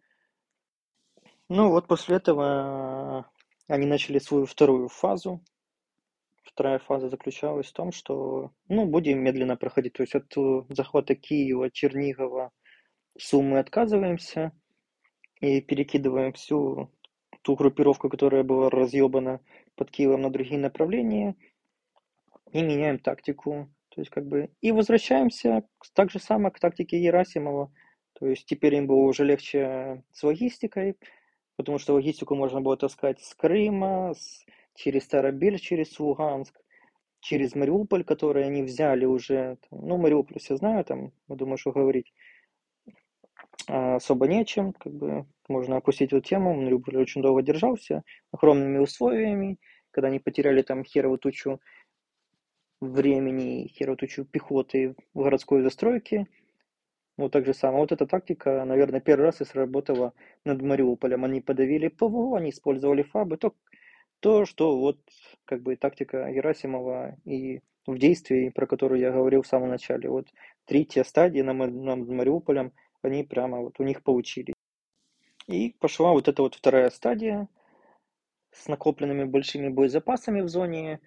Ну, 1.49 1.69
вот 1.69 1.88
после 1.88 2.15
этого 2.17 3.30
они 3.67 3.86
начали 3.86 4.19
свою 4.19 4.45
вторую 4.45 4.89
фазу. 4.89 5.43
Вторая 6.43 6.80
фаза 6.80 7.10
заключалась 7.10 7.67
в 7.67 7.73
том, 7.73 7.91
что, 7.91 8.51
ну, 8.67 8.86
будем 8.88 9.19
медленно 9.19 9.58
проходить. 9.58 9.93
То 9.93 10.03
есть 10.03 10.15
от 10.15 10.34
захвата 10.69 11.13
Киева, 11.13 11.69
Чернигова, 11.69 12.51
Суммы 13.17 13.60
отказываемся 13.60 14.53
и 15.39 15.62
перекидываем 15.62 16.34
всю 16.34 16.91
ту 17.41 17.56
группировку, 17.56 18.10
которая 18.10 18.43
была 18.43 18.69
разъебана 18.69 19.39
под 19.76 19.91
Киевом 19.91 20.21
на 20.21 20.30
другие 20.30 20.60
направления, 20.60 21.36
и 22.52 22.62
меняем 22.62 23.00
тактику. 23.00 23.69
То 23.89 24.02
есть 24.02 24.12
как 24.12 24.28
бы 24.28 24.50
и 24.62 24.71
возвращаемся 24.71 25.63
так 25.93 26.12
же 26.12 26.19
само 26.19 26.52
к 26.52 26.60
тактике 26.60 27.00
Герасимова. 27.00 27.71
То 28.13 28.28
есть 28.28 28.45
теперь 28.45 28.76
им 28.76 28.88
было 28.88 29.04
уже 29.04 29.23
легче 29.23 30.04
с 30.12 30.23
логистикой, 30.23 30.97
потому 31.56 31.80
что 31.80 31.93
логистику 31.93 32.36
можно 32.36 32.62
было 32.62 32.78
таскать 32.78 33.19
с 33.21 33.34
Крыма, 33.36 34.13
с, 34.15 34.45
через 34.76 35.04
Старобель, 35.04 35.60
через 35.60 36.00
Луганск, 36.00 36.60
через 37.19 37.56
Мариуполь, 37.56 38.04
который 38.04 38.45
они 38.45 38.63
взяли 38.63 39.06
уже. 39.06 39.58
Ну, 39.71 39.97
Мариуполь 39.97 40.39
все 40.39 40.56
знают, 40.56 40.88
там, 40.88 41.12
я 41.28 41.36
думаю, 41.36 41.58
что 41.58 41.71
говорить 41.71 42.13
особо 43.67 44.27
нечем, 44.27 44.73
как 44.73 44.93
бы 44.93 45.25
можно 45.47 45.77
опустить 45.77 46.13
эту 46.13 46.21
тему. 46.21 46.53
Мариуполь 46.53 46.97
очень 46.97 47.21
долго 47.21 47.41
держался, 47.41 48.03
огромными 48.32 48.80
условиями, 48.80 49.60
когда 49.91 50.08
они 50.08 50.19
потеряли 50.19 50.62
там 50.62 50.84
херовую 50.84 51.19
тучу 51.19 51.60
времени, 52.80 53.67
херовую 53.67 53.97
тучу 53.97 54.25
пехоты 54.25 54.95
в 55.13 55.23
городской 55.23 55.62
застройке. 55.62 56.27
Вот 57.17 57.32
так 57.32 57.45
же 57.45 57.53
самое. 57.53 57.82
Вот 57.82 57.91
эта 57.91 58.06
тактика, 58.06 58.63
наверное, 58.63 59.01
первый 59.01 59.23
раз 59.23 59.41
и 59.41 59.45
сработала 59.45 60.13
над 60.45 60.62
Мариуполем. 60.62 61.25
Они 61.25 61.41
подавили 61.41 61.88
ПВО, 61.88 62.38
они 62.38 62.51
использовали 62.51 63.01
ФАБы. 63.01 63.38
То, 63.38 63.56
то 64.19 64.45
что 64.45 64.77
вот 64.77 64.99
как 65.45 65.63
бы 65.63 65.75
тактика 65.75 66.32
Герасимова 66.32 67.17
и 67.25 67.62
в 67.88 67.97
действии, 67.97 68.49
про 68.49 68.67
которую 68.67 68.99
я 68.99 69.12
говорил 69.12 69.41
в 69.41 69.47
самом 69.47 69.69
начале. 69.69 70.10
Вот 70.10 70.27
третья 70.65 71.03
стадия 71.03 71.43
над 71.43 72.08
Мариуполем, 72.08 72.73
они 73.01 73.23
прямо 73.23 73.60
вот 73.60 73.79
у 73.79 73.83
них 73.83 74.03
получились. 74.03 74.55
И 75.47 75.75
пошла 75.79 76.12
вот 76.12 76.27
эта 76.27 76.41
вот 76.41 76.55
вторая 76.55 76.89
стадия 76.89 77.47
с 78.51 78.67
накопленными 78.67 79.23
большими 79.23 79.69
боезапасами 79.69 80.41
в 80.41 80.49
зоне 80.49 80.99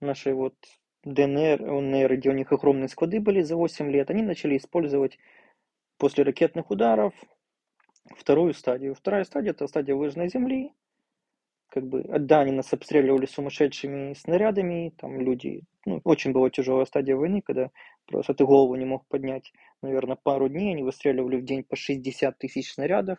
нашей 0.00 0.34
вот 0.34 0.54
ДНР, 1.04 1.62
ЛНР, 1.62 2.16
где 2.16 2.30
у 2.30 2.34
них 2.34 2.52
огромные 2.52 2.88
склады 2.88 3.20
были 3.20 3.42
за 3.42 3.56
8 3.56 3.90
лет, 3.90 4.10
они 4.10 4.22
начали 4.22 4.56
использовать 4.56 5.18
после 5.96 6.24
ракетных 6.24 6.70
ударов 6.70 7.14
вторую 8.16 8.54
стадию. 8.54 8.94
Вторая 8.94 9.24
стадия– 9.24 9.50
это 9.52 9.66
стадия 9.66 9.94
выжженной 9.94 10.28
земли. 10.28 10.72
Как 11.68 11.86
бы, 11.86 12.02
да, 12.02 12.40
они 12.40 12.52
нас 12.52 12.72
обстреливали 12.72 13.26
сумасшедшими 13.26 14.14
снарядами, 14.14 14.92
там 14.98 15.20
люди, 15.20 15.62
ну, 15.86 16.00
очень 16.04 16.32
была 16.32 16.50
тяжелая 16.50 16.84
стадия 16.84 17.14
войны, 17.14 17.42
когда 17.42 17.70
просто 18.06 18.34
ты 18.34 18.44
голову 18.44 18.74
не 18.76 18.84
мог 18.84 19.06
поднять. 19.06 19.52
Наверное, 19.82 20.16
пару 20.16 20.48
дней 20.48 20.72
они 20.72 20.82
выстреливали 20.82 21.36
в 21.36 21.44
день 21.44 21.64
по 21.64 21.76
60 21.76 22.38
тысяч 22.38 22.72
снарядов. 22.72 23.18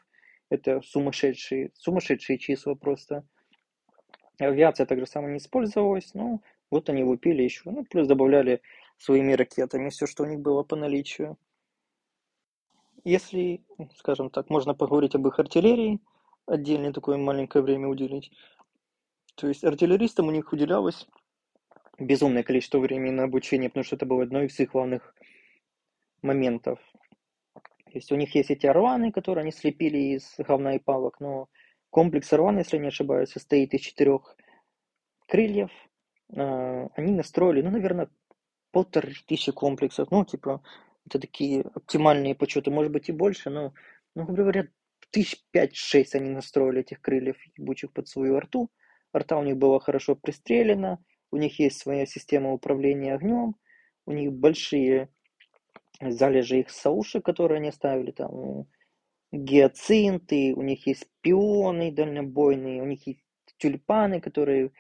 Это 0.50 0.82
сумасшедшие, 0.82 1.72
сумасшедшие 1.76 2.38
числа 2.38 2.76
просто. 2.76 3.26
Авиация 4.40 4.86
также 4.86 5.06
само 5.06 5.30
не 5.30 5.38
использовалась, 5.38 6.14
ну, 6.14 6.42
вот 6.72 6.90
они 6.90 7.04
выпили 7.04 7.44
еще, 7.44 7.70
ну, 7.70 7.84
плюс 7.84 8.08
добавляли 8.08 8.62
своими 8.98 9.34
ракетами 9.34 9.90
все, 9.90 10.08
что 10.08 10.24
у 10.24 10.26
них 10.26 10.40
было 10.40 10.64
по 10.64 10.76
наличию. 10.76 11.38
Если, 13.04 13.64
скажем 13.98 14.30
так, 14.30 14.50
можно 14.50 14.74
поговорить 14.74 15.16
об 15.16 15.28
их 15.28 15.40
артиллерии, 15.40 16.00
отдельное 16.46 16.94
такое 16.94 17.18
маленькое 17.18 17.64
время 17.64 17.88
уделить. 17.88 18.32
То 19.36 19.48
есть 19.48 19.64
артиллеристам 19.64 20.28
у 20.28 20.32
них 20.32 20.52
уделялось 20.54 21.08
безумное 22.02 22.44
количество 22.44 22.80
времени 22.80 23.12
на 23.12 23.24
обучение, 23.24 23.70
потому 23.70 23.84
что 23.84 23.96
это 23.96 24.06
было 24.06 24.24
одно 24.24 24.44
из 24.44 24.60
их 24.60 24.72
главных 24.72 25.16
моментов. 26.22 26.80
То 27.54 27.98
есть 27.98 28.12
у 28.12 28.16
них 28.16 28.34
есть 28.36 28.52
эти 28.52 28.66
орланы, 28.66 29.12
которые 29.12 29.44
они 29.44 29.52
слепили 29.52 30.16
из 30.16 30.36
говна 30.38 30.76
и 30.76 30.80
палок, 30.80 31.20
но 31.20 31.48
комплекс 31.90 32.32
орлан, 32.34 32.58
если 32.58 32.78
не 32.78 32.88
ошибаюсь, 32.88 33.30
состоит 33.30 33.74
из 33.74 33.82
четырех 33.82 34.36
крыльев. 35.28 35.72
А, 36.36 36.88
они 36.96 37.14
настроили, 37.14 37.62
ну, 37.62 37.72
наверное, 37.72 38.10
полторы 38.72 39.14
тысячи 39.28 39.52
комплексов. 39.52 40.10
Ну, 40.12 40.24
типа, 40.24 40.64
это 41.06 41.20
такие 41.20 41.62
оптимальные 41.62 42.36
почеты, 42.36 42.72
может 42.72 42.92
быть 42.92 43.10
и 43.10 43.12
больше, 43.12 43.50
но, 43.50 43.74
ну, 44.16 44.24
грубо 44.24 44.44
говоря, 44.44 44.68
тысяч 45.10 45.44
пять-шесть 45.52 46.16
они 46.16 46.30
настроили 46.30 46.82
этих 46.82 47.02
крыльев 47.02 47.38
ебучих 47.58 47.92
под 47.92 48.08
свою 48.08 48.38
арту. 48.38 48.72
Арта 49.12 49.38
у 49.38 49.44
них 49.44 49.58
была 49.58 49.80
хорошо 49.80 50.16
пристрелена, 50.16 51.00
у 51.32 51.38
них 51.38 51.60
есть 51.60 51.80
своя 51.80 52.06
система 52.06 52.52
управления 52.52 53.16
огнем, 53.16 53.56
у 54.06 54.12
них 54.12 54.32
большие 54.34 55.10
залежи 56.00 56.60
их 56.60 56.70
сауши, 56.70 57.22
которые 57.22 57.58
они 57.58 57.72
ставили, 57.72 58.12
там 58.12 58.66
гиацинты, 59.32 60.54
у 60.56 60.62
них 60.62 60.88
есть 60.88 61.08
пионы 61.22 61.92
дальнобойные, 61.92 62.82
у 62.82 62.86
них 62.86 63.08
есть 63.08 63.24
тюльпаны, 63.58 64.20
которые 64.20 64.72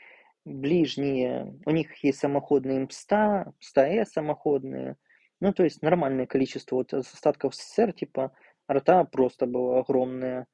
ближние, 0.43 1.55
у 1.65 1.71
них 1.71 2.03
есть 2.03 2.19
самоходные 2.19 2.79
МСТА, 2.81 3.53
МСТА-С 3.59 4.11
самоходные, 4.11 4.97
ну, 5.39 5.53
то 5.53 5.63
есть 5.63 5.81
нормальное 5.81 6.25
количество 6.25 6.75
вот 6.75 6.93
остатков 6.93 7.55
СССР, 7.55 7.93
типа, 7.93 8.31
арта 8.67 9.03
просто 9.05 9.45
было 9.45 9.79
огромное. 9.79 10.47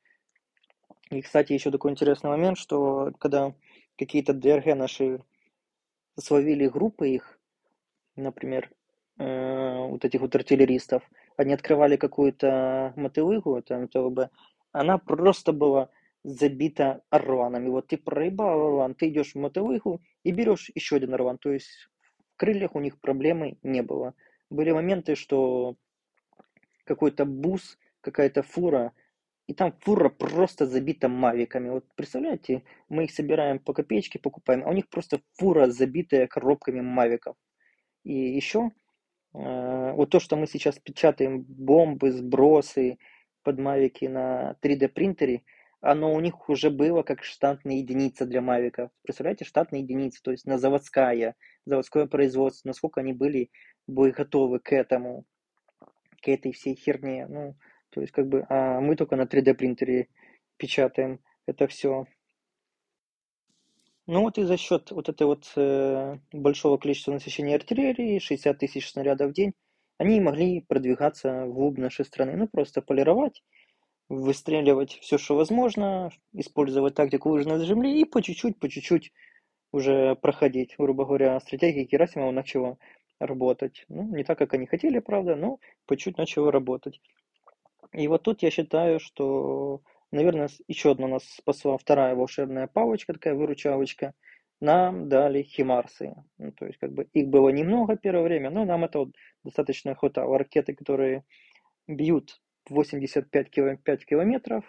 И, 1.10 1.22
кстати, 1.22 1.54
еще 1.54 1.72
такой 1.72 1.92
интересный 1.92 2.30
момент, 2.30 2.58
что 2.58 3.12
когда 3.20 3.54
какие-то 3.98 4.34
ДРГ 4.34 4.76
наши 4.76 5.22
словили 6.20 6.68
группы 6.68 7.10
их, 7.10 7.40
например, 8.16 8.72
э, 9.20 9.78
вот 9.88 10.06
этих 10.06 10.22
вот 10.22 10.36
артиллеристов, 10.36 11.04
они 11.38 11.54
открывали 11.54 11.98
какую-то 11.98 12.94
мотылыгу, 12.96 13.62
там, 13.62 13.88
ТВБ, 13.88 14.32
она 14.72 14.98
просто 14.98 15.54
была 15.54 15.90
забита 16.24 17.02
орланами. 17.10 17.70
Вот 17.70 17.88
ты 17.88 17.98
проебал 17.98 18.68
орлан, 18.68 18.96
ты 18.96 19.10
идешь 19.10 19.34
в 19.34 19.40
мотылыгу 19.40 20.02
и 20.24 20.32
берешь 20.32 20.70
еще 20.76 20.98
один 20.98 21.14
орлан. 21.14 21.38
То 21.38 21.52
есть 21.52 21.90
в 22.34 22.38
крыльях 22.38 22.76
у 22.76 22.80
них 22.80 23.00
проблемы 23.00 23.58
не 23.64 23.82
было. 23.82 24.14
Были 24.50 24.72
моменты, 24.72 25.16
что 25.16 25.76
какой-то 26.84 27.26
бус, 27.26 27.78
какая-то 28.02 28.44
фура 28.44 28.94
и 29.48 29.54
там 29.54 29.74
фура 29.80 30.10
просто 30.10 30.66
забита 30.66 31.08
мавиками. 31.08 31.70
Вот 31.70 31.86
представляете, 31.96 32.64
мы 32.90 33.06
их 33.06 33.12
собираем 33.12 33.60
по 33.60 33.74
копеечке, 33.74 34.20
покупаем, 34.20 34.64
а 34.66 34.70
у 34.70 34.74
них 34.74 34.90
просто 34.90 35.22
фура 35.38 35.68
забитая 35.68 36.28
коробками 36.28 36.82
мавиков. 36.82 37.38
И 38.04 38.14
еще 38.14 38.72
э, 39.34 39.94
вот 39.94 40.10
то, 40.10 40.20
что 40.20 40.36
мы 40.36 40.48
сейчас 40.48 40.78
печатаем 40.80 41.44
бомбы, 41.48 42.12
сбросы 42.12 42.98
под 43.44 43.60
мавики 43.60 44.06
на 44.06 44.58
3D 44.62 44.90
принтере, 44.90 45.44
оно 45.80 46.14
у 46.14 46.20
них 46.20 46.50
уже 46.50 46.70
было 46.70 47.04
как 47.04 47.24
штатная 47.24 47.78
единица 47.78 48.26
для 48.26 48.42
мавиков. 48.42 48.92
Представляете, 49.04 49.46
штатная 49.46 49.80
единица, 49.80 50.22
то 50.22 50.32
есть 50.32 50.46
на 50.46 50.58
заводская, 50.58 51.36
заводское 51.66 52.06
производство, 52.08 52.68
насколько 52.68 53.00
они 53.00 53.14
были 53.14 53.50
готовы 53.88 54.60
к 54.60 54.74
этому, 54.74 55.24
к 56.22 56.28
этой 56.28 56.52
всей 56.52 56.76
херне. 56.76 57.28
Ну, 57.28 57.56
то 57.90 58.02
есть, 58.02 58.14
как 58.14 58.28
бы, 58.28 58.46
а 58.50 58.80
мы 58.80 58.96
только 58.96 59.16
на 59.16 59.26
3D 59.26 59.54
принтере 59.54 60.08
печатаем 60.58 61.20
это 61.46 61.68
все. 61.68 62.06
Ну 64.06 64.22
вот 64.22 64.38
и 64.38 64.44
за 64.44 64.58
счет 64.58 64.92
вот 64.92 65.10
этой 65.10 65.28
вот 65.28 65.52
э, 65.56 66.18
большого 66.32 66.78
количества 66.78 67.12
насыщения 67.12 67.56
артиллерии, 67.56 68.20
60 68.20 68.58
тысяч 68.58 68.90
снарядов 68.90 69.32
в 69.32 69.34
день, 69.34 69.54
они 69.98 70.22
могли 70.22 70.62
продвигаться 70.62 71.46
вглубь 71.46 71.78
нашей 71.78 72.06
страны. 72.06 72.38
Ну 72.38 72.48
просто 72.48 72.82
полировать, 72.82 73.44
выстреливать 74.10 75.00
все, 75.02 75.18
что 75.18 75.36
возможно, 75.36 76.12
использовать 76.34 76.96
тактику 76.96 77.30
выжженной 77.30 77.66
земли 77.66 78.00
и 78.00 78.06
по 78.06 78.22
чуть-чуть, 78.22 78.60
по 78.60 78.70
чуть-чуть 78.70 79.12
уже 79.74 80.16
проходить, 80.16 80.76
грубо 80.78 81.06
говоря, 81.06 81.40
стратегия 81.42 81.84
Герасимова 81.84 82.32
начала 82.32 82.78
работать. 83.20 83.86
Ну, 83.90 84.04
не 84.16 84.24
так, 84.24 84.38
как 84.38 84.54
они 84.54 84.68
хотели, 84.68 85.00
правда, 85.00 85.36
но 85.36 85.60
по 85.86 85.98
чуть 85.98 86.18
начала 86.18 86.52
работать. 86.52 87.02
И 87.94 88.08
вот 88.08 88.24
тут 88.24 88.44
я 88.44 88.52
считаю, 88.52 89.00
что, 89.00 89.82
наверное, 90.12 90.50
еще 90.68 90.92
одна 90.92 91.08
нас 91.08 91.24
спасла 91.24 91.78
вторая 91.78 92.16
волшебная 92.16 92.68
палочка, 92.68 93.14
такая 93.14 93.36
выручалочка. 93.36 94.14
Нам 94.60 95.08
дали 95.08 95.44
химарсы. 95.44 96.16
Ну, 96.38 96.52
то 96.52 96.66
есть, 96.66 96.80
как 96.80 96.92
бы 96.92 97.08
их 97.14 97.28
было 97.28 97.50
немного 97.50 97.96
первое 97.96 98.24
время, 98.24 98.50
но 98.50 98.66
нам 98.66 98.86
это 98.86 99.00
вот 99.00 99.16
достаточно 99.44 99.94
хватало. 99.96 100.38
Ракеты, 100.38 100.74
которые 100.74 101.24
бьют 101.88 102.42
85 102.70 103.52
5 103.84 104.06
километров. 104.06 104.66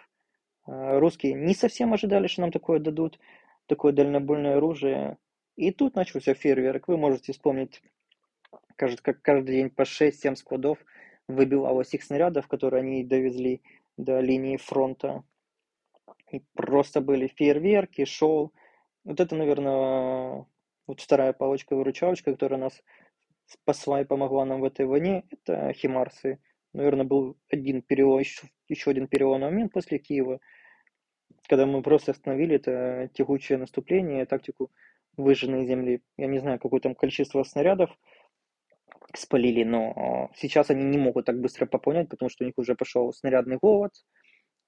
А, 0.65 0.99
русские 0.99 1.33
не 1.33 1.55
совсем 1.55 1.93
ожидали, 1.93 2.27
что 2.27 2.41
нам 2.41 2.51
такое 2.51 2.79
дадут, 2.79 3.19
такое 3.65 3.91
дальнобойное 3.93 4.57
оружие. 4.57 5.17
И 5.55 5.71
тут 5.71 5.95
начался 5.95 6.35
фейерверк. 6.35 6.87
Вы 6.87 6.97
можете 6.97 7.33
вспомнить 7.33 7.81
кажется, 8.79 9.03
как 9.03 9.21
каждый 9.21 9.57
день 9.57 9.69
по 9.69 9.83
6-7 9.83 10.35
складов 10.35 10.79
выбивалось 11.29 11.93
их 11.93 12.03
снарядов, 12.03 12.47
которые 12.47 12.81
они 12.81 13.03
довезли 13.03 13.61
до 13.97 14.19
линии 14.19 14.57
фронта. 14.57 15.23
И 16.31 16.41
просто 16.53 17.01
были 17.01 17.27
фейерверки, 17.27 18.03
шоу. 18.05 18.51
Вот 19.05 19.19
это, 19.19 19.35
наверное, 19.35 20.45
вот 20.87 20.99
вторая 20.99 21.33
палочка-выручалочка, 21.33 22.31
которая 22.31 22.59
нас 22.59 22.83
спасла 23.45 24.01
и 24.01 24.05
помогла 24.05 24.45
нам 24.45 24.61
в 24.61 24.65
этой 24.65 24.85
войне, 24.85 25.23
это 25.29 25.71
химарсы. 25.73 26.39
Наверное, 26.73 27.05
был 27.05 27.37
один 27.49 27.81
перелом, 27.81 28.19
еще, 28.19 28.47
еще 28.67 28.91
один 28.91 29.07
переломный 29.07 29.49
момент 29.49 29.71
после 29.71 29.97
Киева, 29.97 30.39
когда 31.47 31.65
мы 31.65 31.81
просто 31.81 32.11
остановили 32.11 32.55
это 32.55 33.09
тягучее 33.13 33.57
наступление, 33.57 34.25
тактику 34.25 34.71
выжженной 35.17 35.65
земли. 35.65 36.01
Я 36.17 36.27
не 36.27 36.39
знаю, 36.39 36.59
какое 36.59 36.79
там 36.79 36.95
количество 36.95 37.43
снарядов 37.43 37.89
спалили, 39.15 39.63
но 39.63 40.29
сейчас 40.35 40.69
они 40.69 40.83
не 40.83 40.97
могут 40.97 41.25
так 41.25 41.39
быстро 41.39 41.65
пополнять, 41.65 42.09
потому 42.09 42.29
что 42.29 42.43
у 42.43 42.47
них 42.47 42.57
уже 42.57 42.75
пошел 42.75 43.11
снарядный 43.13 43.57
голод. 43.57 43.91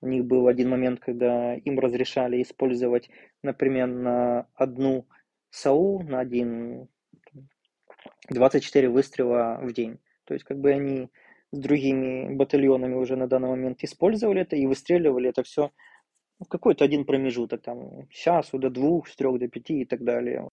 У 0.01 0.07
них 0.07 0.25
был 0.25 0.47
один 0.47 0.69
момент, 0.69 0.99
когда 0.99 1.55
им 1.55 1.79
разрешали 1.79 2.41
использовать, 2.41 3.09
например, 3.43 3.87
на 3.87 4.47
одну 4.55 5.05
САУ, 5.51 6.01
на 6.03 6.19
один 6.19 6.87
24 8.29 8.89
выстрела 8.89 9.59
в 9.61 9.73
день. 9.73 9.99
То 10.25 10.33
есть 10.33 10.45
как 10.45 10.59
бы 10.59 10.71
они 10.71 11.09
с 11.51 11.59
другими 11.59 12.33
батальонами 12.33 12.95
уже 12.95 13.15
на 13.15 13.27
данный 13.27 13.49
момент 13.49 13.83
использовали 13.83 14.41
это 14.41 14.55
и 14.55 14.65
выстреливали 14.65 15.29
это 15.29 15.43
все 15.43 15.71
в 16.39 16.47
какой-то 16.47 16.83
один 16.83 17.05
промежуток, 17.05 17.61
там, 17.61 18.07
часу 18.09 18.57
до 18.57 18.69
двух, 18.69 19.07
с 19.07 19.15
трех 19.15 19.37
до 19.37 19.47
пяти 19.47 19.81
и 19.81 19.85
так 19.85 20.03
далее. 20.03 20.49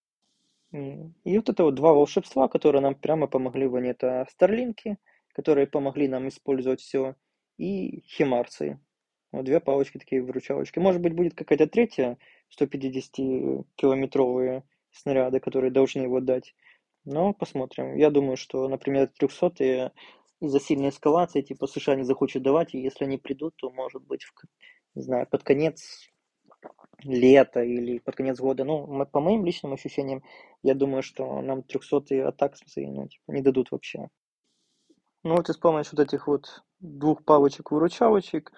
И 0.73 1.37
вот 1.37 1.49
это 1.49 1.65
вот 1.65 1.75
два 1.75 1.93
волшебства, 1.93 2.49
которые 2.49 2.83
нам 2.83 2.95
прямо 2.95 3.27
помогли 3.27 3.67
в 3.67 3.75
это 3.75 4.27
Старлинки, 4.31 4.99
которые 5.33 5.67
помогли 5.67 6.09
нам 6.09 6.29
использовать 6.29 6.81
все, 6.81 7.17
и 7.57 8.03
Химарцы. 8.07 8.79
Вот 9.33 9.45
две 9.45 9.61
палочки 9.61 9.99
такие 9.99 10.23
выручалочки. 10.23 10.79
Может 10.79 11.03
быть, 11.03 11.15
будет 11.15 11.35
какая-то 11.35 11.67
третья 11.67 12.17
150-километровые 12.59 14.63
снаряды, 14.91 15.41
которые 15.41 15.71
должны 15.71 16.03
его 16.03 16.21
дать. 16.21 16.55
Но 17.05 17.33
посмотрим. 17.33 17.97
Я 17.97 18.11
думаю, 18.11 18.37
что, 18.37 18.69
например, 18.69 19.11
300 19.19 19.93
из-за 20.41 20.61
сильной 20.61 20.91
эскалации, 20.91 21.43
типа 21.43 21.67
США 21.67 21.97
не 21.97 22.05
захочет 22.05 22.43
давать, 22.43 22.75
и 22.75 22.81
если 22.81 23.05
они 23.05 23.19
придут, 23.19 23.57
то, 23.57 23.71
может 23.71 24.07
быть, 24.07 24.25
в, 24.25 24.33
не 24.95 25.03
знаю, 25.03 25.27
под 25.27 25.43
конец 25.43 26.09
лета 27.03 27.63
или 27.63 27.99
под 27.99 28.17
конец 28.17 28.39
года. 28.39 28.65
Ну, 28.65 29.07
по 29.07 29.21
моим 29.21 29.45
личным 29.45 29.73
ощущениям, 29.73 30.23
я 30.63 30.75
думаю, 30.75 31.03
что 31.03 31.41
нам 31.41 31.63
300 31.63 32.29
атак 32.29 32.55
ну, 32.77 33.09
типа, 33.09 33.33
не 33.33 33.43
дадут 33.43 33.71
вообще. 33.71 34.09
Ну 35.25 35.37
вот 35.37 35.49
и 35.49 35.53
с 35.53 35.57
помощью 35.57 35.97
вот 35.97 36.07
этих 36.07 36.27
вот 36.27 36.63
двух 36.81 37.25
палочек-выручалочек, 37.25 38.53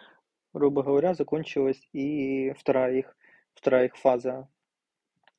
грубо 0.52 0.82
говоря, 0.82 1.14
закончилась 1.14 1.88
и 1.92 2.52
вторая 2.52 2.94
их, 2.96 3.16
вторая 3.54 3.86
их 3.86 3.96
фаза 3.96 4.48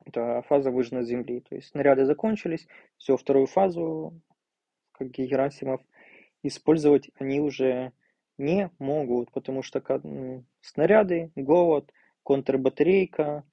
это 0.05 0.43
фаза 0.47 0.71
выжженной 0.71 1.05
земли. 1.05 1.41
То 1.41 1.55
есть 1.55 1.69
снаряды 1.69 2.05
закончились, 2.05 2.67
все, 2.97 3.17
вторую 3.17 3.47
фазу, 3.47 4.19
как 4.91 5.09
Герасимов, 5.09 5.81
использовать 6.43 7.09
они 7.19 7.39
уже 7.39 7.91
не 8.37 8.71
могут, 8.79 9.31
потому 9.31 9.61
что 9.61 9.81
снаряды, 10.61 11.31
голод, 11.35 11.91
контрбатарейка, 12.23 13.43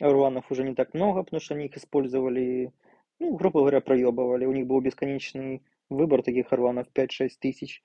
урванов 0.00 0.50
уже 0.50 0.64
не 0.64 0.74
так 0.74 0.94
много, 0.94 1.22
потому 1.22 1.40
что 1.40 1.54
они 1.54 1.66
их 1.66 1.76
использовали, 1.76 2.72
ну, 3.18 3.36
грубо 3.36 3.60
говоря, 3.60 3.80
проебывали. 3.80 4.46
У 4.46 4.52
них 4.52 4.66
был 4.66 4.80
бесконечный 4.80 5.62
выбор 5.88 6.22
таких 6.22 6.52
орванов 6.52 6.88
5-6 6.94 7.30
тысяч. 7.38 7.82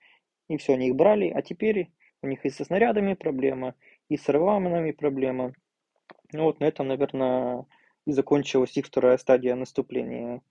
И 0.48 0.58
все, 0.58 0.74
они 0.74 0.90
их 0.90 0.96
брали, 0.96 1.30
а 1.30 1.42
теперь 1.42 1.92
у 2.22 2.28
них 2.28 2.46
и 2.46 2.50
со 2.50 2.66
снарядами 2.66 3.14
проблема, 3.14 3.76
и 4.10 4.18
с 4.18 4.28
орванами 4.30 4.92
проблема. 4.92 5.54
Ну 6.34 6.44
вот 6.44 6.60
на 6.60 6.66
этом, 6.66 6.88
наверное, 6.88 7.66
и 8.06 8.12
закончилась 8.12 8.76
их 8.78 8.86
вторая 8.88 9.18
стадия 9.18 9.56
наступления. 9.56 10.42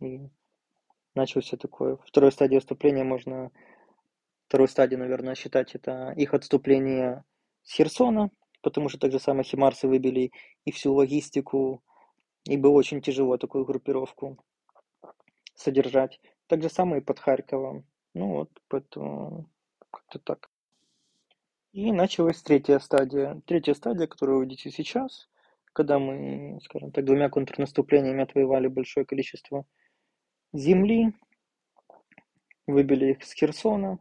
И 0.00 0.28
начался 1.14 1.56
такое. 1.56 1.96
Второй 2.06 2.32
стадия 2.32 2.56
наступления 2.56 3.04
можно, 3.04 3.50
второй 4.48 4.68
стадии, 4.68 4.96
наверное, 4.96 5.34
считать 5.34 5.74
это 5.74 6.12
их 6.16 6.34
отступление 6.34 7.24
с 7.62 7.72
Херсона, 7.74 8.30
потому 8.62 8.88
что 8.88 8.98
так 8.98 9.12
же 9.12 9.18
самое 9.18 9.44
химарсы 9.44 9.88
выбили 9.88 10.32
и 10.64 10.72
всю 10.72 10.94
логистику, 10.94 11.82
и 12.44 12.56
было 12.56 12.72
очень 12.72 13.00
тяжело 13.00 13.36
такую 13.36 13.64
группировку 13.64 14.38
содержать. 15.54 16.20
Так 16.46 16.62
же 16.62 16.68
самое 16.68 17.00
и 17.00 17.04
под 17.04 17.18
Харьковом. 17.18 17.86
Ну 18.14 18.34
вот, 18.34 18.50
поэтому 18.68 19.48
как-то 19.90 20.18
так. 20.18 20.50
И 21.72 21.90
началась 21.92 22.42
третья 22.42 22.78
стадия. 22.78 23.40
Третья 23.46 23.74
стадия, 23.74 24.06
которую 24.06 24.38
вы 24.38 24.44
видите 24.44 24.70
сейчас, 24.70 25.30
когда 25.72 25.98
мы, 25.98 26.60
скажем 26.64 26.92
так, 26.92 27.04
двумя 27.04 27.30
контрнаступлениями 27.30 28.22
отвоевали 28.22 28.68
большое 28.68 29.06
количество 29.06 29.64
земли, 30.52 31.14
выбили 32.66 33.12
их 33.12 33.24
с 33.24 33.32
Херсона, 33.32 33.98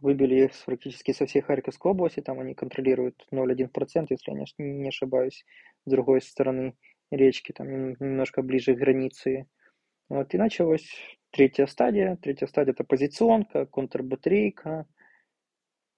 выбили 0.00 0.44
их 0.44 0.52
практически 0.64 1.12
со 1.12 1.26
всей 1.26 1.42
Харьковской 1.42 1.92
области, 1.92 2.20
там 2.20 2.40
они 2.40 2.54
контролируют 2.54 3.26
0,1%, 3.32 4.06
если 4.10 4.32
я 4.32 4.44
не 4.58 4.88
ошибаюсь, 4.88 5.44
с 5.86 5.90
другой 5.90 6.20
стороны 6.22 6.74
речки, 7.10 7.52
там 7.52 7.90
немножко 7.92 8.42
ближе 8.42 8.74
к 8.74 8.78
границе. 8.78 9.46
Вот, 10.08 10.34
и 10.34 10.38
началась 10.38 10.86
третья 11.30 11.66
стадия. 11.66 12.16
Третья 12.16 12.46
стадия 12.46 12.72
это 12.72 12.84
позиционка, 12.84 13.66
контрбатарейка. 13.66 14.86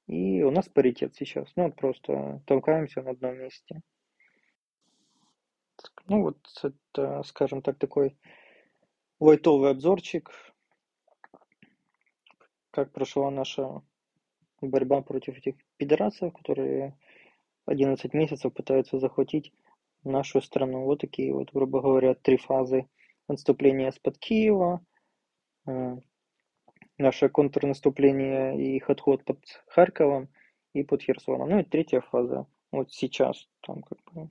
И 0.07 0.43
у 0.43 0.51
нас 0.51 0.69
паритет 0.69 1.15
сейчас. 1.17 1.51
Ну, 1.57 1.73
просто 1.73 2.43
толкаемся 2.47 3.03
на 3.03 3.11
одном 3.11 3.39
месте. 3.39 3.83
Ну 6.09 6.23
вот 6.23 6.39
это, 6.63 7.23
скажем 7.25 7.63
так, 7.63 7.79
такой 7.79 8.17
лайтовый 9.19 9.71
обзорчик, 9.71 10.31
как 12.77 12.93
прошла 12.93 13.31
наша 13.31 13.83
борьба 14.61 15.01
против 15.01 15.39
этих 15.39 15.55
пидорасов, 15.79 16.35
которые 16.35 16.95
11 17.65 18.13
месяцев 18.13 18.53
пытаются 18.53 18.99
захватить 18.99 19.51
нашу 20.05 20.43
страну. 20.43 20.85
Вот 20.85 21.01
такие 21.01 21.33
вот, 21.33 21.51
грубо 21.55 21.81
говоря, 21.81 22.15
три 22.15 22.37
фазы 22.37 22.87
отступления 23.29 23.89
из-под 23.89 24.19
Киева, 24.19 24.85
э, 25.67 25.97
наше 26.99 27.31
контрнаступление 27.31 28.61
и 28.63 28.77
их 28.77 28.91
отход 28.91 29.25
под 29.25 29.39
Харьковом 29.69 30.29
и 30.75 30.85
под 30.85 31.01
Херсоном. 31.01 31.49
Ну 31.49 31.61
и 31.61 31.65
третья 31.65 32.03
фаза, 32.03 32.47
вот 32.73 32.93
сейчас, 32.93 33.49
там 33.63 33.83
как 33.83 33.99
бы 34.13 34.29